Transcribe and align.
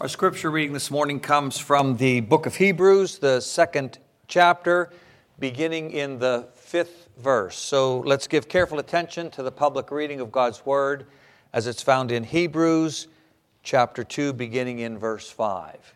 Our 0.00 0.06
scripture 0.06 0.52
reading 0.52 0.74
this 0.74 0.92
morning 0.92 1.18
comes 1.18 1.58
from 1.58 1.96
the 1.96 2.20
book 2.20 2.46
of 2.46 2.54
Hebrews, 2.54 3.18
the 3.18 3.40
second 3.40 3.98
chapter, 4.28 4.92
beginning 5.40 5.90
in 5.90 6.20
the 6.20 6.46
fifth 6.54 7.08
verse. 7.18 7.56
So 7.56 7.98
let's 7.98 8.28
give 8.28 8.48
careful 8.48 8.78
attention 8.78 9.28
to 9.32 9.42
the 9.42 9.50
public 9.50 9.90
reading 9.90 10.20
of 10.20 10.30
God's 10.30 10.64
word 10.64 11.08
as 11.52 11.66
it's 11.66 11.82
found 11.82 12.12
in 12.12 12.22
Hebrews 12.22 13.08
chapter 13.64 14.04
2, 14.04 14.34
beginning 14.34 14.78
in 14.78 14.98
verse 14.98 15.28
5. 15.28 15.94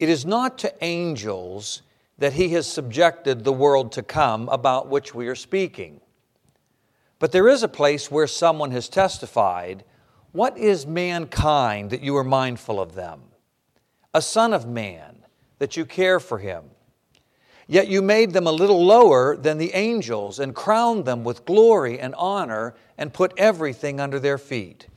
It 0.00 0.08
is 0.08 0.26
not 0.26 0.58
to 0.58 0.74
angels 0.84 1.82
that 2.18 2.32
he 2.32 2.48
has 2.48 2.66
subjected 2.66 3.44
the 3.44 3.52
world 3.52 3.92
to 3.92 4.02
come 4.02 4.48
about 4.48 4.88
which 4.88 5.14
we 5.14 5.28
are 5.28 5.36
speaking. 5.36 6.00
But 7.20 7.30
there 7.30 7.46
is 7.46 7.62
a 7.62 7.68
place 7.68 8.10
where 8.10 8.26
someone 8.26 8.72
has 8.72 8.88
testified 8.88 9.84
what 10.36 10.58
is 10.58 10.86
mankind 10.86 11.88
that 11.90 12.02
you 12.02 12.14
are 12.14 12.22
mindful 12.22 12.78
of 12.78 12.94
them? 12.94 13.22
A 14.12 14.20
son 14.20 14.52
of 14.52 14.68
man 14.68 15.24
that 15.58 15.78
you 15.78 15.86
care 15.86 16.20
for 16.20 16.38
him. 16.38 16.64
Yet 17.66 17.88
you 17.88 18.02
made 18.02 18.32
them 18.32 18.46
a 18.46 18.52
little 18.52 18.84
lower 18.84 19.34
than 19.34 19.56
the 19.56 19.72
angels 19.72 20.38
and 20.38 20.54
crowned 20.54 21.06
them 21.06 21.24
with 21.24 21.46
glory 21.46 21.98
and 21.98 22.14
honor 22.16 22.74
and 22.98 23.14
put 23.14 23.32
everything 23.38 23.98
under 23.98 24.20
their 24.20 24.36
feet. 24.36 24.88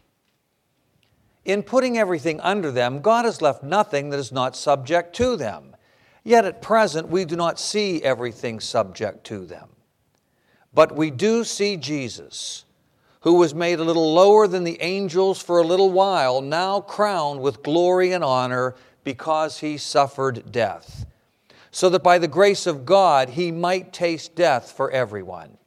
In 1.46 1.64
putting 1.64 1.98
everything 1.98 2.42
under 2.42 2.70
them, 2.70 3.00
God 3.00 3.24
has 3.24 3.42
left 3.42 3.64
nothing 3.64 4.10
that 4.10 4.20
is 4.20 4.34
not 4.34 4.58
subject 4.58 5.16
to 5.16 5.38
them. 5.38 5.76
Yet 6.24 6.44
at 6.44 6.62
present, 6.62 7.08
we 7.08 7.24
do 7.24 7.38
not 7.38 7.60
see 7.60 8.04
everything 8.04 8.60
subject 8.60 9.24
to 9.28 9.46
them. 9.46 9.70
But 10.74 10.96
we 10.96 11.10
do 11.10 11.46
see 11.46 11.78
Jesus 11.78 12.66
who 13.22 13.34
was 13.34 13.54
made 13.54 13.80
a 13.80 13.84
little 13.84 14.14
lower 14.14 14.48
than 14.48 14.64
the 14.64 14.82
angels 14.82 15.42
for 15.42 15.60
a 15.60 15.66
little 15.66 15.92
while, 15.92 16.42
now 16.42 16.82
crowned 16.82 17.42
with 17.42 17.64
glory 17.64 18.12
and 18.12 18.24
honor 18.24 18.76
because 19.04 19.60
he 19.60 19.78
suffered 19.78 20.52
death, 20.52 21.06
so 21.72 21.90
that 21.90 22.04
by 22.04 22.18
the 22.18 22.28
grace 22.28 22.66
of 22.66 22.86
God 22.86 23.30
he 23.30 23.52
might 23.52 23.92
taste 23.92 24.36
death 24.36 24.72
for 24.72 24.90
everyone. 24.92 25.58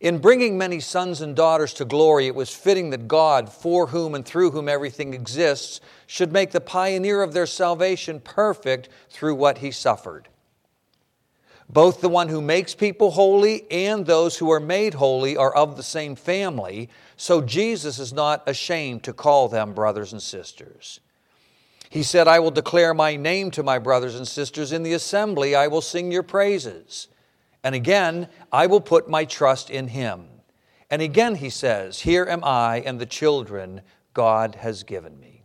In 0.00 0.16
bringing 0.16 0.56
many 0.56 0.80
sons 0.80 1.20
and 1.20 1.36
daughters 1.36 1.74
to 1.74 1.84
glory, 1.84 2.26
it 2.26 2.34
was 2.34 2.48
fitting 2.48 2.88
that 2.90 3.06
God, 3.06 3.52
for 3.52 3.88
whom 3.88 4.14
and 4.14 4.24
through 4.24 4.52
whom 4.52 4.66
everything 4.66 5.12
exists, 5.12 5.82
should 6.06 6.32
make 6.32 6.52
the 6.52 6.60
pioneer 6.60 7.22
of 7.22 7.34
their 7.34 7.44
salvation 7.46 8.18
perfect 8.18 8.88
through 9.10 9.34
what 9.34 9.58
he 9.58 9.70
suffered. 9.70 10.29
Both 11.72 12.00
the 12.00 12.08
one 12.08 12.26
who 12.26 12.42
makes 12.42 12.74
people 12.74 13.12
holy 13.12 13.70
and 13.70 14.04
those 14.04 14.36
who 14.36 14.50
are 14.50 14.58
made 14.58 14.94
holy 14.94 15.36
are 15.36 15.54
of 15.54 15.76
the 15.76 15.84
same 15.84 16.16
family, 16.16 16.88
so 17.16 17.40
Jesus 17.40 18.00
is 18.00 18.12
not 18.12 18.42
ashamed 18.48 19.04
to 19.04 19.12
call 19.12 19.48
them 19.48 19.72
brothers 19.72 20.12
and 20.12 20.20
sisters. 20.20 20.98
He 21.88 22.02
said, 22.02 22.26
I 22.26 22.40
will 22.40 22.50
declare 22.50 22.92
my 22.92 23.14
name 23.14 23.52
to 23.52 23.62
my 23.62 23.78
brothers 23.78 24.16
and 24.16 24.26
sisters. 24.26 24.72
In 24.72 24.82
the 24.82 24.94
assembly, 24.94 25.54
I 25.54 25.68
will 25.68 25.80
sing 25.80 26.10
your 26.10 26.24
praises. 26.24 27.06
And 27.62 27.76
again, 27.76 28.26
I 28.50 28.66
will 28.66 28.80
put 28.80 29.08
my 29.08 29.24
trust 29.24 29.70
in 29.70 29.88
him. 29.88 30.26
And 30.90 31.00
again, 31.00 31.36
he 31.36 31.50
says, 31.50 32.00
Here 32.00 32.26
am 32.26 32.42
I 32.42 32.82
and 32.84 32.98
the 32.98 33.06
children 33.06 33.82
God 34.12 34.56
has 34.56 34.82
given 34.82 35.20
me. 35.20 35.44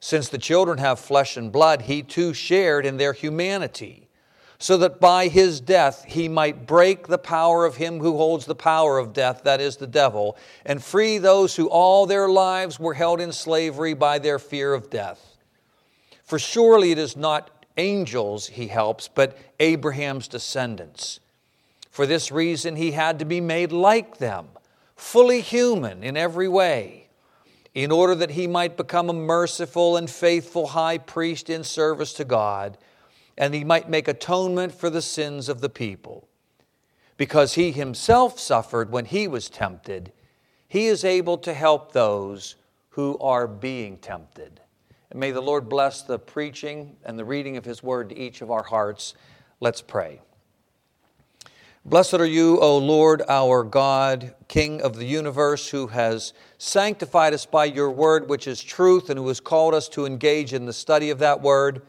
Since 0.00 0.30
the 0.30 0.38
children 0.38 0.78
have 0.78 0.98
flesh 0.98 1.36
and 1.36 1.52
blood, 1.52 1.82
he 1.82 2.02
too 2.02 2.32
shared 2.32 2.86
in 2.86 2.96
their 2.96 3.12
humanity 3.12 4.01
so 4.62 4.76
that 4.76 5.00
by 5.00 5.26
his 5.26 5.60
death 5.60 6.04
he 6.06 6.28
might 6.28 6.68
break 6.68 7.08
the 7.08 7.18
power 7.18 7.66
of 7.66 7.74
him 7.74 7.98
who 7.98 8.16
holds 8.16 8.46
the 8.46 8.54
power 8.54 8.96
of 8.96 9.12
death, 9.12 9.42
that 9.42 9.60
is 9.60 9.76
the 9.76 9.88
devil, 9.88 10.36
and 10.64 10.84
free 10.84 11.18
those 11.18 11.56
who 11.56 11.68
all 11.68 12.06
their 12.06 12.28
lives 12.28 12.78
were 12.78 12.94
held 12.94 13.20
in 13.20 13.32
slavery 13.32 13.92
by 13.92 14.20
their 14.20 14.38
fear 14.38 14.72
of 14.72 14.88
death. 14.88 15.36
For 16.22 16.38
surely 16.38 16.92
it 16.92 16.98
is 16.98 17.16
not 17.16 17.66
angels 17.76 18.46
he 18.46 18.68
helps, 18.68 19.08
but 19.08 19.36
Abraham's 19.58 20.28
descendants. 20.28 21.18
For 21.90 22.06
this 22.06 22.30
reason 22.30 22.76
he 22.76 22.92
had 22.92 23.18
to 23.18 23.24
be 23.24 23.40
made 23.40 23.72
like 23.72 24.18
them, 24.18 24.46
fully 24.94 25.40
human 25.40 26.04
in 26.04 26.16
every 26.16 26.46
way, 26.46 27.08
in 27.74 27.90
order 27.90 28.14
that 28.14 28.30
he 28.30 28.46
might 28.46 28.76
become 28.76 29.10
a 29.10 29.12
merciful 29.12 29.96
and 29.96 30.08
faithful 30.08 30.68
high 30.68 30.98
priest 30.98 31.50
in 31.50 31.64
service 31.64 32.12
to 32.12 32.24
God 32.24 32.78
and 33.42 33.54
he 33.54 33.64
might 33.64 33.90
make 33.90 34.06
atonement 34.06 34.72
for 34.72 34.88
the 34.88 35.02
sins 35.02 35.48
of 35.48 35.60
the 35.60 35.68
people. 35.68 36.28
Because 37.16 37.54
he 37.54 37.72
himself 37.72 38.38
suffered 38.38 38.92
when 38.92 39.04
he 39.04 39.26
was 39.26 39.50
tempted, 39.50 40.12
he 40.68 40.86
is 40.86 41.04
able 41.04 41.36
to 41.38 41.52
help 41.52 41.90
those 41.90 42.54
who 42.90 43.18
are 43.18 43.48
being 43.48 43.96
tempted. 43.96 44.60
And 45.10 45.18
may 45.18 45.32
the 45.32 45.40
Lord 45.40 45.68
bless 45.68 46.02
the 46.02 46.20
preaching 46.20 46.94
and 47.04 47.18
the 47.18 47.24
reading 47.24 47.56
of 47.56 47.64
his 47.64 47.82
word 47.82 48.10
to 48.10 48.16
each 48.16 48.42
of 48.42 48.52
our 48.52 48.62
hearts. 48.62 49.14
Let's 49.58 49.82
pray. 49.82 50.20
Blessed 51.84 52.14
are 52.14 52.24
you, 52.24 52.60
O 52.60 52.78
Lord, 52.78 53.22
our 53.28 53.64
God, 53.64 54.36
King 54.46 54.80
of 54.82 54.94
the 54.94 55.04
universe, 55.04 55.68
who 55.68 55.88
has 55.88 56.32
sanctified 56.58 57.34
us 57.34 57.44
by 57.44 57.64
your 57.64 57.90
word, 57.90 58.28
which 58.28 58.46
is 58.46 58.62
truth, 58.62 59.10
and 59.10 59.18
who 59.18 59.26
has 59.26 59.40
called 59.40 59.74
us 59.74 59.88
to 59.88 60.06
engage 60.06 60.52
in 60.52 60.64
the 60.64 60.72
study 60.72 61.10
of 61.10 61.18
that 61.18 61.40
word. 61.40 61.82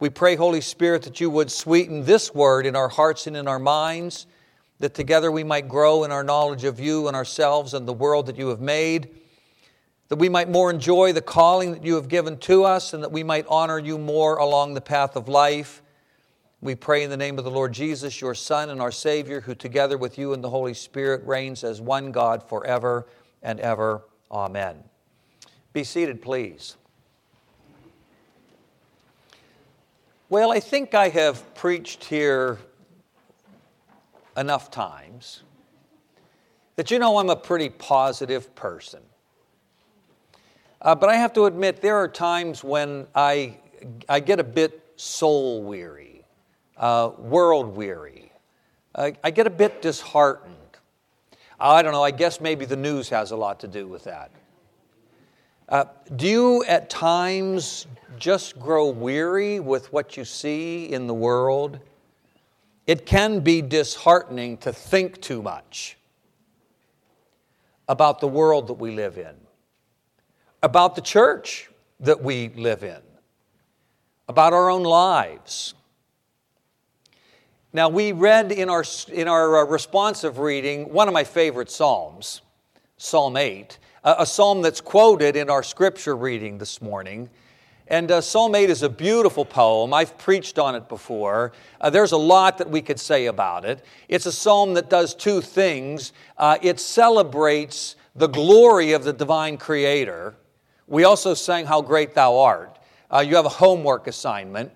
We 0.00 0.10
pray, 0.10 0.36
Holy 0.36 0.60
Spirit, 0.60 1.02
that 1.02 1.20
you 1.20 1.28
would 1.28 1.50
sweeten 1.50 2.04
this 2.04 2.32
word 2.32 2.66
in 2.66 2.76
our 2.76 2.88
hearts 2.88 3.26
and 3.26 3.36
in 3.36 3.48
our 3.48 3.58
minds, 3.58 4.28
that 4.78 4.94
together 4.94 5.32
we 5.32 5.42
might 5.42 5.68
grow 5.68 6.04
in 6.04 6.12
our 6.12 6.22
knowledge 6.22 6.62
of 6.62 6.78
you 6.78 7.08
and 7.08 7.16
ourselves 7.16 7.74
and 7.74 7.86
the 7.86 7.92
world 7.92 8.26
that 8.26 8.36
you 8.36 8.46
have 8.48 8.60
made, 8.60 9.10
that 10.08 10.16
we 10.16 10.28
might 10.28 10.48
more 10.48 10.70
enjoy 10.70 11.12
the 11.12 11.20
calling 11.20 11.72
that 11.72 11.84
you 11.84 11.96
have 11.96 12.08
given 12.08 12.38
to 12.38 12.62
us, 12.62 12.94
and 12.94 13.02
that 13.02 13.10
we 13.10 13.24
might 13.24 13.44
honor 13.48 13.78
you 13.78 13.98
more 13.98 14.36
along 14.36 14.74
the 14.74 14.80
path 14.80 15.16
of 15.16 15.26
life. 15.26 15.82
We 16.60 16.76
pray 16.76 17.02
in 17.02 17.10
the 17.10 17.16
name 17.16 17.36
of 17.36 17.44
the 17.44 17.50
Lord 17.50 17.72
Jesus, 17.72 18.20
your 18.20 18.34
Son 18.34 18.70
and 18.70 18.80
our 18.80 18.92
Savior, 18.92 19.40
who 19.40 19.54
together 19.54 19.98
with 19.98 20.16
you 20.16 20.32
and 20.32 20.42
the 20.42 20.50
Holy 20.50 20.74
Spirit 20.74 21.26
reigns 21.26 21.64
as 21.64 21.80
one 21.80 22.12
God 22.12 22.48
forever 22.48 23.08
and 23.42 23.58
ever. 23.58 24.02
Amen. 24.30 24.84
Be 25.72 25.84
seated, 25.84 26.22
please. 26.22 26.77
Well, 30.30 30.52
I 30.52 30.60
think 30.60 30.94
I 30.94 31.08
have 31.08 31.54
preached 31.54 32.04
here 32.04 32.58
enough 34.36 34.70
times 34.70 35.42
that 36.76 36.90
you 36.90 36.98
know 36.98 37.16
I'm 37.16 37.30
a 37.30 37.36
pretty 37.36 37.70
positive 37.70 38.54
person. 38.54 39.00
Uh, 40.82 40.94
but 40.94 41.08
I 41.08 41.14
have 41.14 41.32
to 41.32 41.46
admit, 41.46 41.80
there 41.80 41.96
are 41.96 42.08
times 42.08 42.62
when 42.62 43.06
I, 43.14 43.56
I 44.06 44.20
get 44.20 44.38
a 44.38 44.44
bit 44.44 44.92
soul 44.96 45.62
weary, 45.62 46.26
uh, 46.76 47.12
world 47.16 47.74
weary. 47.74 48.30
I, 48.94 49.14
I 49.24 49.30
get 49.30 49.46
a 49.46 49.50
bit 49.50 49.80
disheartened. 49.80 50.54
I 51.58 51.80
don't 51.80 51.92
know, 51.92 52.04
I 52.04 52.10
guess 52.10 52.38
maybe 52.38 52.66
the 52.66 52.76
news 52.76 53.08
has 53.08 53.30
a 53.30 53.36
lot 53.36 53.60
to 53.60 53.66
do 53.66 53.88
with 53.88 54.04
that. 54.04 54.30
Uh, 55.68 55.84
do 56.16 56.26
you 56.26 56.64
at 56.64 56.88
times 56.88 57.86
just 58.18 58.58
grow 58.58 58.88
weary 58.88 59.60
with 59.60 59.92
what 59.92 60.16
you 60.16 60.24
see 60.24 60.86
in 60.86 61.06
the 61.06 61.12
world? 61.12 61.78
It 62.86 63.04
can 63.04 63.40
be 63.40 63.60
disheartening 63.60 64.56
to 64.58 64.72
think 64.72 65.20
too 65.20 65.42
much 65.42 65.98
about 67.86 68.18
the 68.20 68.28
world 68.28 68.68
that 68.68 68.74
we 68.74 68.92
live 68.92 69.18
in, 69.18 69.34
about 70.62 70.94
the 70.94 71.02
church 71.02 71.70
that 72.00 72.22
we 72.22 72.48
live 72.48 72.82
in, 72.82 73.02
about 74.26 74.54
our 74.54 74.70
own 74.70 74.84
lives. 74.84 75.74
Now, 77.74 77.90
we 77.90 78.12
read 78.12 78.52
in 78.52 78.70
our, 78.70 78.84
in 79.12 79.28
our 79.28 79.58
uh, 79.58 79.64
responsive 79.66 80.38
reading 80.38 80.94
one 80.94 81.08
of 81.08 81.14
my 81.14 81.24
favorite 81.24 81.70
Psalms, 81.70 82.40
Psalm 82.96 83.36
8 83.36 83.78
a 84.04 84.24
psalm 84.26 84.62
that's 84.62 84.80
quoted 84.80 85.36
in 85.36 85.50
our 85.50 85.62
scripture 85.62 86.16
reading 86.16 86.58
this 86.58 86.80
morning. 86.80 87.28
And 87.90 88.10
uh, 88.10 88.20
Psalm 88.20 88.54
8 88.54 88.68
is 88.68 88.82
a 88.82 88.88
beautiful 88.88 89.46
poem. 89.46 89.94
I've 89.94 90.18
preached 90.18 90.58
on 90.58 90.74
it 90.74 90.90
before. 90.90 91.52
Uh, 91.80 91.88
there's 91.88 92.12
a 92.12 92.18
lot 92.18 92.58
that 92.58 92.68
we 92.68 92.82
could 92.82 93.00
say 93.00 93.26
about 93.26 93.64
it. 93.64 93.82
It's 94.08 94.26
a 94.26 94.32
psalm 94.32 94.74
that 94.74 94.90
does 94.90 95.14
two 95.14 95.40
things 95.40 96.12
uh, 96.36 96.58
it 96.60 96.80
celebrates 96.80 97.96
the 98.14 98.26
glory 98.26 98.92
of 98.92 99.04
the 99.04 99.12
divine 99.12 99.56
creator. 99.56 100.34
We 100.86 101.04
also 101.04 101.32
sang 101.32 101.64
How 101.64 101.80
Great 101.80 102.14
Thou 102.14 102.36
Art. 102.36 102.78
Uh, 103.10 103.20
you 103.20 103.36
have 103.36 103.46
a 103.46 103.50
homework 103.50 104.06
assignment. 104.06 104.70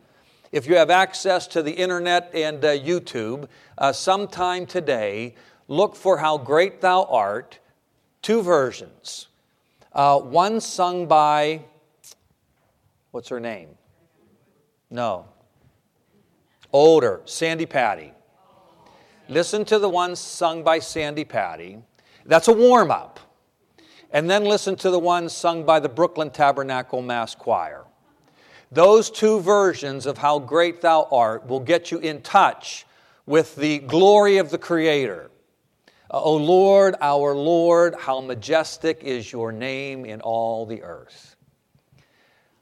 If 0.50 0.67
you 0.67 0.76
have 0.76 0.88
access 0.88 1.47
to 1.49 1.62
the 1.62 1.73
internet 1.73 2.31
and 2.35 2.64
uh, 2.64 2.79
YouTube, 2.79 3.49
uh, 3.76 3.93
sometime 3.93 4.64
today, 4.64 5.35
look 5.69 5.97
for 5.97 6.17
How 6.17 6.38
Great 6.38 6.81
Thou 6.81 7.05
Art 7.05 7.58
two 8.23 8.41
versions. 8.43 9.29
Uh, 9.93 10.19
one 10.19 10.61
sung 10.61 11.07
by, 11.07 11.61
what's 13.11 13.29
her 13.29 13.41
name? 13.41 13.69
No. 14.91 15.27
Older, 16.73 17.21
Sandi 17.27 17.67
Patty. 17.67 18.13
Listen 19.29 19.65
to 19.67 19.79
the 19.79 19.89
one 19.89 20.17
sung 20.17 20.63
by 20.63 20.79
Sandi 20.79 21.25
Patty. 21.25 21.79
That's 22.25 22.49
a 22.49 22.53
warm 22.53 22.91
up. 22.91 23.21
and 24.13 24.29
then 24.29 24.45
listen 24.45 24.77
to 24.77 24.91
the 24.91 24.99
one 24.99 25.29
sung 25.29 25.65
by 25.65 25.81
the 25.81 25.89
Brooklyn 25.89 26.31
Tabernacle 26.31 27.03
Mass 27.03 27.35
Choir. 27.35 27.85
Those 28.71 29.11
two 29.11 29.41
versions 29.41 30.07
of 30.07 30.19
How 30.19 30.39
Great 30.39 30.81
Thou 30.83 31.09
Art 31.11 31.47
will 31.47 31.61
get 31.61 31.91
you 31.91 31.99
in 31.99 32.23
touch 32.23 32.87
with 33.27 33.57
the 33.57 33.79
glory 33.81 34.37
of 34.39 34.51
the 34.51 34.59
Creator. 34.59 35.31
Uh, 36.12 36.20
o 36.20 36.37
Lord, 36.37 36.94
our 37.00 37.35
Lord, 37.35 37.94
how 37.94 38.20
majestic 38.20 39.03
is 39.03 39.32
your 39.32 39.50
name 39.50 40.05
in 40.05 40.20
all 40.20 40.67
the 40.67 40.82
earth. 40.82 41.37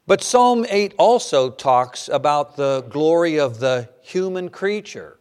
But 0.07 0.23
Psalm 0.23 0.65
8 0.69 0.93
also 0.97 1.49
talks 1.49 2.07
about 2.07 2.55
the 2.55 2.85
glory 2.89 3.39
of 3.39 3.59
the 3.59 3.89
human 4.01 4.49
creature. 4.49 5.19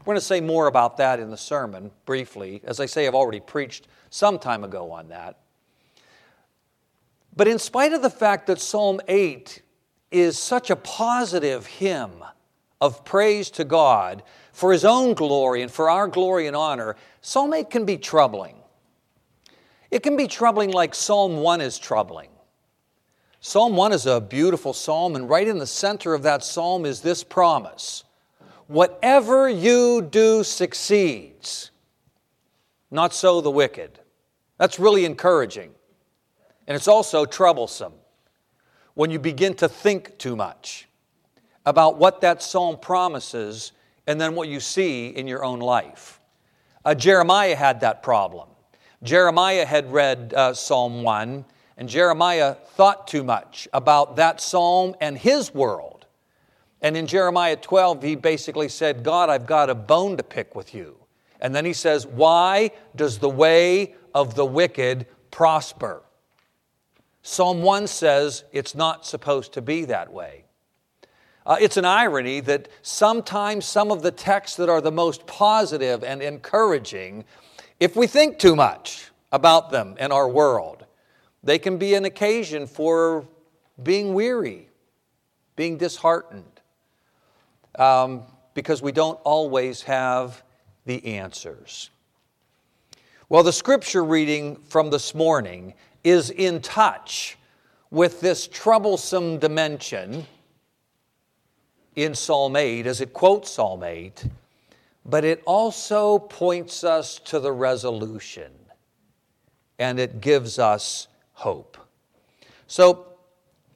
We're 0.00 0.12
going 0.12 0.16
to 0.16 0.24
say 0.24 0.40
more 0.40 0.68
about 0.68 0.96
that 0.96 1.20
in 1.20 1.30
the 1.30 1.36
sermon 1.36 1.90
briefly. 2.06 2.62
As 2.64 2.80
I 2.80 2.86
say, 2.86 3.06
I've 3.06 3.14
already 3.14 3.40
preached 3.40 3.88
some 4.08 4.38
time 4.38 4.64
ago 4.64 4.90
on 4.90 5.08
that. 5.08 5.38
But 7.36 7.48
in 7.48 7.58
spite 7.58 7.92
of 7.92 8.00
the 8.00 8.10
fact 8.10 8.46
that 8.46 8.60
Psalm 8.60 9.00
8 9.06 9.60
is 10.10 10.38
such 10.38 10.70
a 10.70 10.76
positive 10.76 11.66
hymn 11.66 12.22
of 12.80 13.04
praise 13.04 13.50
to 13.50 13.64
God 13.64 14.22
for 14.54 14.72
His 14.72 14.84
own 14.84 15.12
glory 15.12 15.60
and 15.60 15.70
for 15.70 15.90
our 15.90 16.08
glory 16.08 16.46
and 16.46 16.56
honor, 16.56 16.96
Psalm 17.20 17.52
8 17.52 17.68
can 17.68 17.84
be 17.84 17.98
troubling. 17.98 18.56
It 19.90 20.02
can 20.02 20.16
be 20.16 20.28
troubling 20.28 20.70
like 20.70 20.94
Psalm 20.94 21.38
1 21.38 21.60
is 21.60 21.76
troubling. 21.78 22.30
Psalm 23.40 23.76
1 23.76 23.92
is 23.92 24.06
a 24.06 24.20
beautiful 24.20 24.72
psalm, 24.72 25.16
and 25.16 25.28
right 25.28 25.46
in 25.46 25.58
the 25.58 25.66
center 25.66 26.14
of 26.14 26.22
that 26.22 26.42
psalm 26.42 26.86
is 26.86 27.02
this 27.02 27.22
promise 27.22 28.04
Whatever 28.68 29.46
you 29.46 30.00
do 30.00 30.42
succeeds, 30.42 31.70
not 32.90 33.12
so 33.12 33.42
the 33.42 33.50
wicked. 33.50 34.00
That's 34.56 34.78
really 34.78 35.04
encouraging. 35.04 35.72
And 36.66 36.74
it's 36.74 36.88
also 36.88 37.26
troublesome 37.26 37.92
when 38.94 39.10
you 39.10 39.18
begin 39.18 39.54
to 39.54 39.68
think 39.68 40.16
too 40.16 40.36
much 40.36 40.88
about 41.66 41.98
what 41.98 42.20
that 42.22 42.42
psalm 42.42 42.78
promises 42.78 43.72
and 44.06 44.20
then 44.20 44.34
what 44.34 44.48
you 44.48 44.60
see 44.60 45.08
in 45.08 45.26
your 45.26 45.44
own 45.44 45.60
life. 45.60 46.20
Uh, 46.84 46.94
Jeremiah 46.94 47.56
had 47.56 47.80
that 47.80 48.02
problem. 48.02 48.48
Jeremiah 49.02 49.64
had 49.64 49.92
read 49.92 50.34
uh, 50.34 50.54
Psalm 50.54 51.02
1, 51.02 51.44
and 51.76 51.88
Jeremiah 51.88 52.54
thought 52.54 53.06
too 53.06 53.24
much 53.24 53.68
about 53.72 54.16
that 54.16 54.40
psalm 54.40 54.94
and 55.00 55.16
his 55.16 55.52
world. 55.52 56.06
And 56.80 56.96
in 56.96 57.06
Jeremiah 57.06 57.56
12, 57.56 58.02
he 58.02 58.14
basically 58.14 58.68
said, 58.68 59.02
God, 59.02 59.30
I've 59.30 59.46
got 59.46 59.70
a 59.70 59.74
bone 59.74 60.16
to 60.18 60.22
pick 60.22 60.54
with 60.54 60.74
you. 60.74 60.96
And 61.40 61.54
then 61.54 61.64
he 61.64 61.72
says, 61.72 62.06
Why 62.06 62.70
does 62.94 63.18
the 63.18 63.28
way 63.28 63.94
of 64.14 64.34
the 64.34 64.46
wicked 64.46 65.06
prosper? 65.30 66.02
Psalm 67.22 67.62
1 67.62 67.86
says 67.86 68.44
it's 68.52 68.74
not 68.74 69.06
supposed 69.06 69.54
to 69.54 69.62
be 69.62 69.86
that 69.86 70.12
way. 70.12 70.43
Uh, 71.46 71.56
it's 71.60 71.76
an 71.76 71.84
irony 71.84 72.40
that 72.40 72.68
sometimes 72.82 73.66
some 73.66 73.90
of 73.90 74.02
the 74.02 74.10
texts 74.10 74.56
that 74.56 74.68
are 74.68 74.80
the 74.80 74.92
most 74.92 75.26
positive 75.26 76.02
and 76.02 76.22
encouraging, 76.22 77.24
if 77.80 77.96
we 77.96 78.06
think 78.06 78.38
too 78.38 78.56
much 78.56 79.10
about 79.30 79.70
them 79.70 79.94
in 79.98 80.10
our 80.10 80.28
world, 80.28 80.86
they 81.42 81.58
can 81.58 81.76
be 81.76 81.94
an 81.94 82.06
occasion 82.06 82.66
for 82.66 83.26
being 83.82 84.14
weary, 84.14 84.68
being 85.54 85.76
disheartened 85.76 86.60
um, 87.78 88.22
because 88.54 88.80
we 88.80 88.92
don't 88.92 89.18
always 89.24 89.82
have 89.82 90.42
the 90.86 91.04
answers. 91.04 91.90
Well, 93.28 93.42
the 93.42 93.52
scripture 93.52 94.04
reading 94.04 94.56
from 94.68 94.90
this 94.90 95.14
morning 95.14 95.74
is 96.04 96.30
in 96.30 96.60
touch 96.60 97.36
with 97.90 98.20
this 98.20 98.46
troublesome 98.46 99.38
dimension 99.38 100.26
in 101.96 102.14
Psalm 102.14 102.56
8 102.56 102.86
as 102.86 103.00
it 103.00 103.12
quotes 103.12 103.50
Psalm 103.50 103.82
8, 103.82 104.24
but 105.04 105.24
it 105.24 105.42
also 105.46 106.18
points 106.18 106.84
us 106.84 107.18
to 107.26 107.38
the 107.38 107.52
resolution 107.52 108.52
and 109.78 109.98
it 109.98 110.20
gives 110.20 110.58
us 110.58 111.08
hope. 111.32 111.76
So, 112.66 113.06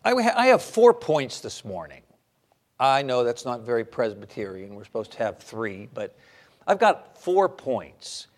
I 0.04 0.46
have 0.46 0.62
four 0.62 0.94
points 0.94 1.40
this 1.40 1.64
morning. 1.64 2.02
I 2.80 3.02
know 3.02 3.24
that's 3.24 3.44
not 3.44 3.62
very 3.62 3.84
Presbyterian. 3.84 4.74
We're 4.74 4.84
supposed 4.84 5.12
to 5.12 5.18
have 5.18 5.38
three, 5.38 5.88
but 5.92 6.16
I've 6.66 6.78
got 6.78 7.18
four 7.18 7.48
points. 7.48 8.28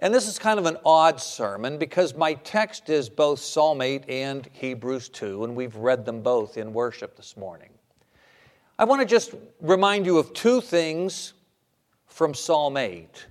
And 0.00 0.12
this 0.12 0.26
is 0.26 0.38
kind 0.38 0.58
of 0.58 0.66
an 0.66 0.78
odd 0.84 1.20
sermon 1.20 1.78
because 1.78 2.14
my 2.14 2.34
text 2.34 2.88
is 2.88 3.08
both 3.08 3.38
Psalm 3.38 3.80
8 3.80 4.08
and 4.08 4.48
Hebrews 4.52 5.08
2, 5.10 5.44
and 5.44 5.54
we've 5.54 5.76
read 5.76 6.04
them 6.04 6.20
both 6.20 6.56
in 6.56 6.72
worship 6.72 7.16
this 7.16 7.36
morning. 7.36 7.70
I 8.76 8.84
want 8.84 9.02
to 9.02 9.06
just 9.06 9.32
remind 9.60 10.04
you 10.04 10.18
of 10.18 10.32
two 10.32 10.60
things 10.60 11.34
from 12.06 12.34
Psalm 12.34 12.76
8, 12.76 13.26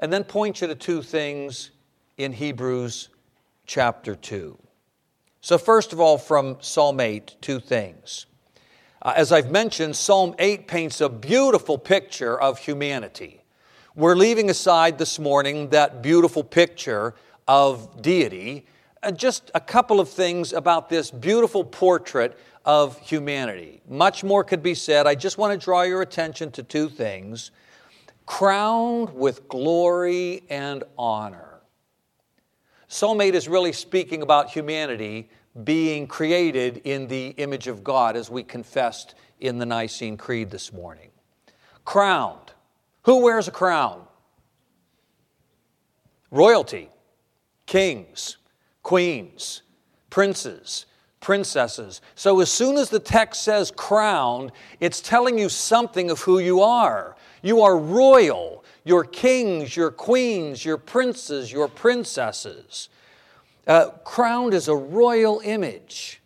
and 0.00 0.12
then 0.12 0.24
point 0.24 0.60
you 0.60 0.66
to 0.66 0.74
two 0.74 1.02
things 1.02 1.70
in 2.16 2.32
Hebrews 2.32 3.10
chapter 3.64 4.16
2. 4.16 4.58
So, 5.40 5.56
first 5.56 5.92
of 5.92 6.00
all, 6.00 6.18
from 6.18 6.56
Psalm 6.60 6.98
8, 6.98 7.36
two 7.40 7.60
things. 7.60 8.26
Uh, 9.00 9.12
as 9.16 9.30
I've 9.30 9.52
mentioned, 9.52 9.94
Psalm 9.94 10.34
8 10.36 10.66
paints 10.66 11.00
a 11.00 11.08
beautiful 11.08 11.78
picture 11.78 12.40
of 12.40 12.58
humanity. 12.58 13.44
We're 13.94 14.16
leaving 14.16 14.50
aside 14.50 14.98
this 14.98 15.20
morning 15.20 15.68
that 15.68 16.02
beautiful 16.02 16.42
picture 16.42 17.14
of 17.46 18.02
deity. 18.02 18.66
Uh, 19.06 19.12
just 19.12 19.52
a 19.54 19.60
couple 19.60 20.00
of 20.00 20.08
things 20.08 20.52
about 20.52 20.88
this 20.88 21.12
beautiful 21.12 21.62
portrait 21.62 22.36
of 22.64 22.98
humanity. 22.98 23.80
Much 23.88 24.24
more 24.24 24.42
could 24.42 24.64
be 24.64 24.74
said. 24.74 25.06
I 25.06 25.14
just 25.14 25.38
want 25.38 25.52
to 25.52 25.64
draw 25.64 25.82
your 25.82 26.02
attention 26.02 26.50
to 26.50 26.64
two 26.64 26.88
things 26.88 27.52
crowned 28.26 29.14
with 29.14 29.48
glory 29.48 30.42
and 30.50 30.82
honor. 30.98 31.60
Psalm 32.88 33.20
8 33.20 33.36
is 33.36 33.46
really 33.46 33.72
speaking 33.72 34.22
about 34.22 34.50
humanity 34.50 35.30
being 35.62 36.08
created 36.08 36.78
in 36.78 37.06
the 37.06 37.28
image 37.36 37.68
of 37.68 37.84
God, 37.84 38.16
as 38.16 38.28
we 38.28 38.42
confessed 38.42 39.14
in 39.38 39.58
the 39.58 39.66
Nicene 39.66 40.16
Creed 40.16 40.50
this 40.50 40.72
morning. 40.72 41.10
Crowned. 41.84 42.50
Who 43.02 43.22
wears 43.22 43.46
a 43.46 43.52
crown? 43.52 44.02
Royalty, 46.32 46.90
kings, 47.66 48.38
queens, 48.86 49.62
princes, 50.10 50.86
princesses. 51.18 52.00
So 52.14 52.38
as 52.38 52.52
soon 52.52 52.76
as 52.76 52.88
the 52.88 53.00
text 53.00 53.42
says 53.42 53.72
crowned, 53.72 54.52
it's 54.78 55.00
telling 55.00 55.36
you 55.36 55.48
something 55.48 56.08
of 56.08 56.20
who 56.20 56.38
you 56.38 56.60
are. 56.60 57.16
You 57.42 57.62
are 57.62 57.76
royal. 57.76 58.64
Your 58.84 59.02
kings, 59.02 59.74
your 59.74 59.90
queens, 59.90 60.64
your 60.64 60.76
princes, 60.76 61.50
your 61.50 61.66
princesses. 61.66 62.88
Uh, 63.66 63.90
crowned 64.04 64.54
is 64.54 64.68
a 64.68 64.76
royal 64.76 65.40
image. 65.40 66.22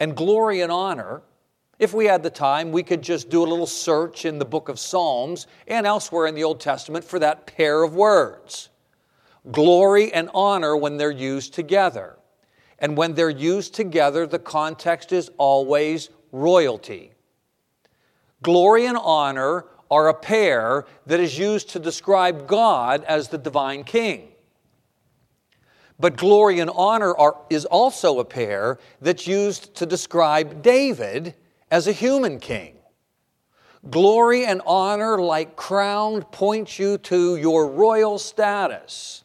And 0.00 0.16
glory 0.16 0.62
and 0.62 0.72
honor, 0.72 1.20
if 1.78 1.92
we 1.92 2.06
had 2.06 2.22
the 2.22 2.30
time, 2.30 2.72
we 2.72 2.82
could 2.82 3.02
just 3.02 3.28
do 3.28 3.42
a 3.42 3.44
little 3.44 3.66
search 3.66 4.24
in 4.24 4.38
the 4.38 4.46
book 4.46 4.70
of 4.70 4.78
Psalms 4.78 5.46
and 5.68 5.86
elsewhere 5.86 6.26
in 6.26 6.34
the 6.34 6.44
Old 6.44 6.58
Testament 6.58 7.04
for 7.04 7.18
that 7.18 7.44
pair 7.46 7.82
of 7.82 7.94
words. 7.94 8.69
Glory 9.50 10.12
and 10.12 10.28
honor 10.34 10.76
when 10.76 10.96
they're 10.96 11.10
used 11.10 11.54
together. 11.54 12.16
And 12.78 12.96
when 12.96 13.14
they're 13.14 13.30
used 13.30 13.74
together, 13.74 14.26
the 14.26 14.38
context 14.38 15.12
is 15.12 15.30
always 15.38 16.10
royalty. 16.32 17.12
Glory 18.42 18.86
and 18.86 18.98
honor 18.98 19.66
are 19.90 20.08
a 20.08 20.14
pair 20.14 20.86
that 21.06 21.20
is 21.20 21.38
used 21.38 21.70
to 21.70 21.78
describe 21.78 22.46
God 22.46 23.04
as 23.04 23.28
the 23.28 23.38
divine 23.38 23.84
king. 23.84 24.28
But 25.98 26.16
glory 26.16 26.60
and 26.60 26.70
honor 26.74 27.14
are, 27.14 27.36
is 27.50 27.66
also 27.66 28.20
a 28.20 28.24
pair 28.24 28.78
that's 29.02 29.26
used 29.26 29.74
to 29.76 29.86
describe 29.86 30.62
David 30.62 31.34
as 31.70 31.86
a 31.86 31.92
human 31.92 32.40
king. 32.40 32.76
Glory 33.90 34.46
and 34.46 34.62
honor, 34.64 35.20
like 35.20 35.56
crowned, 35.56 36.30
point 36.32 36.78
you 36.78 36.96
to 36.98 37.36
your 37.36 37.66
royal 37.66 38.18
status. 38.18 39.24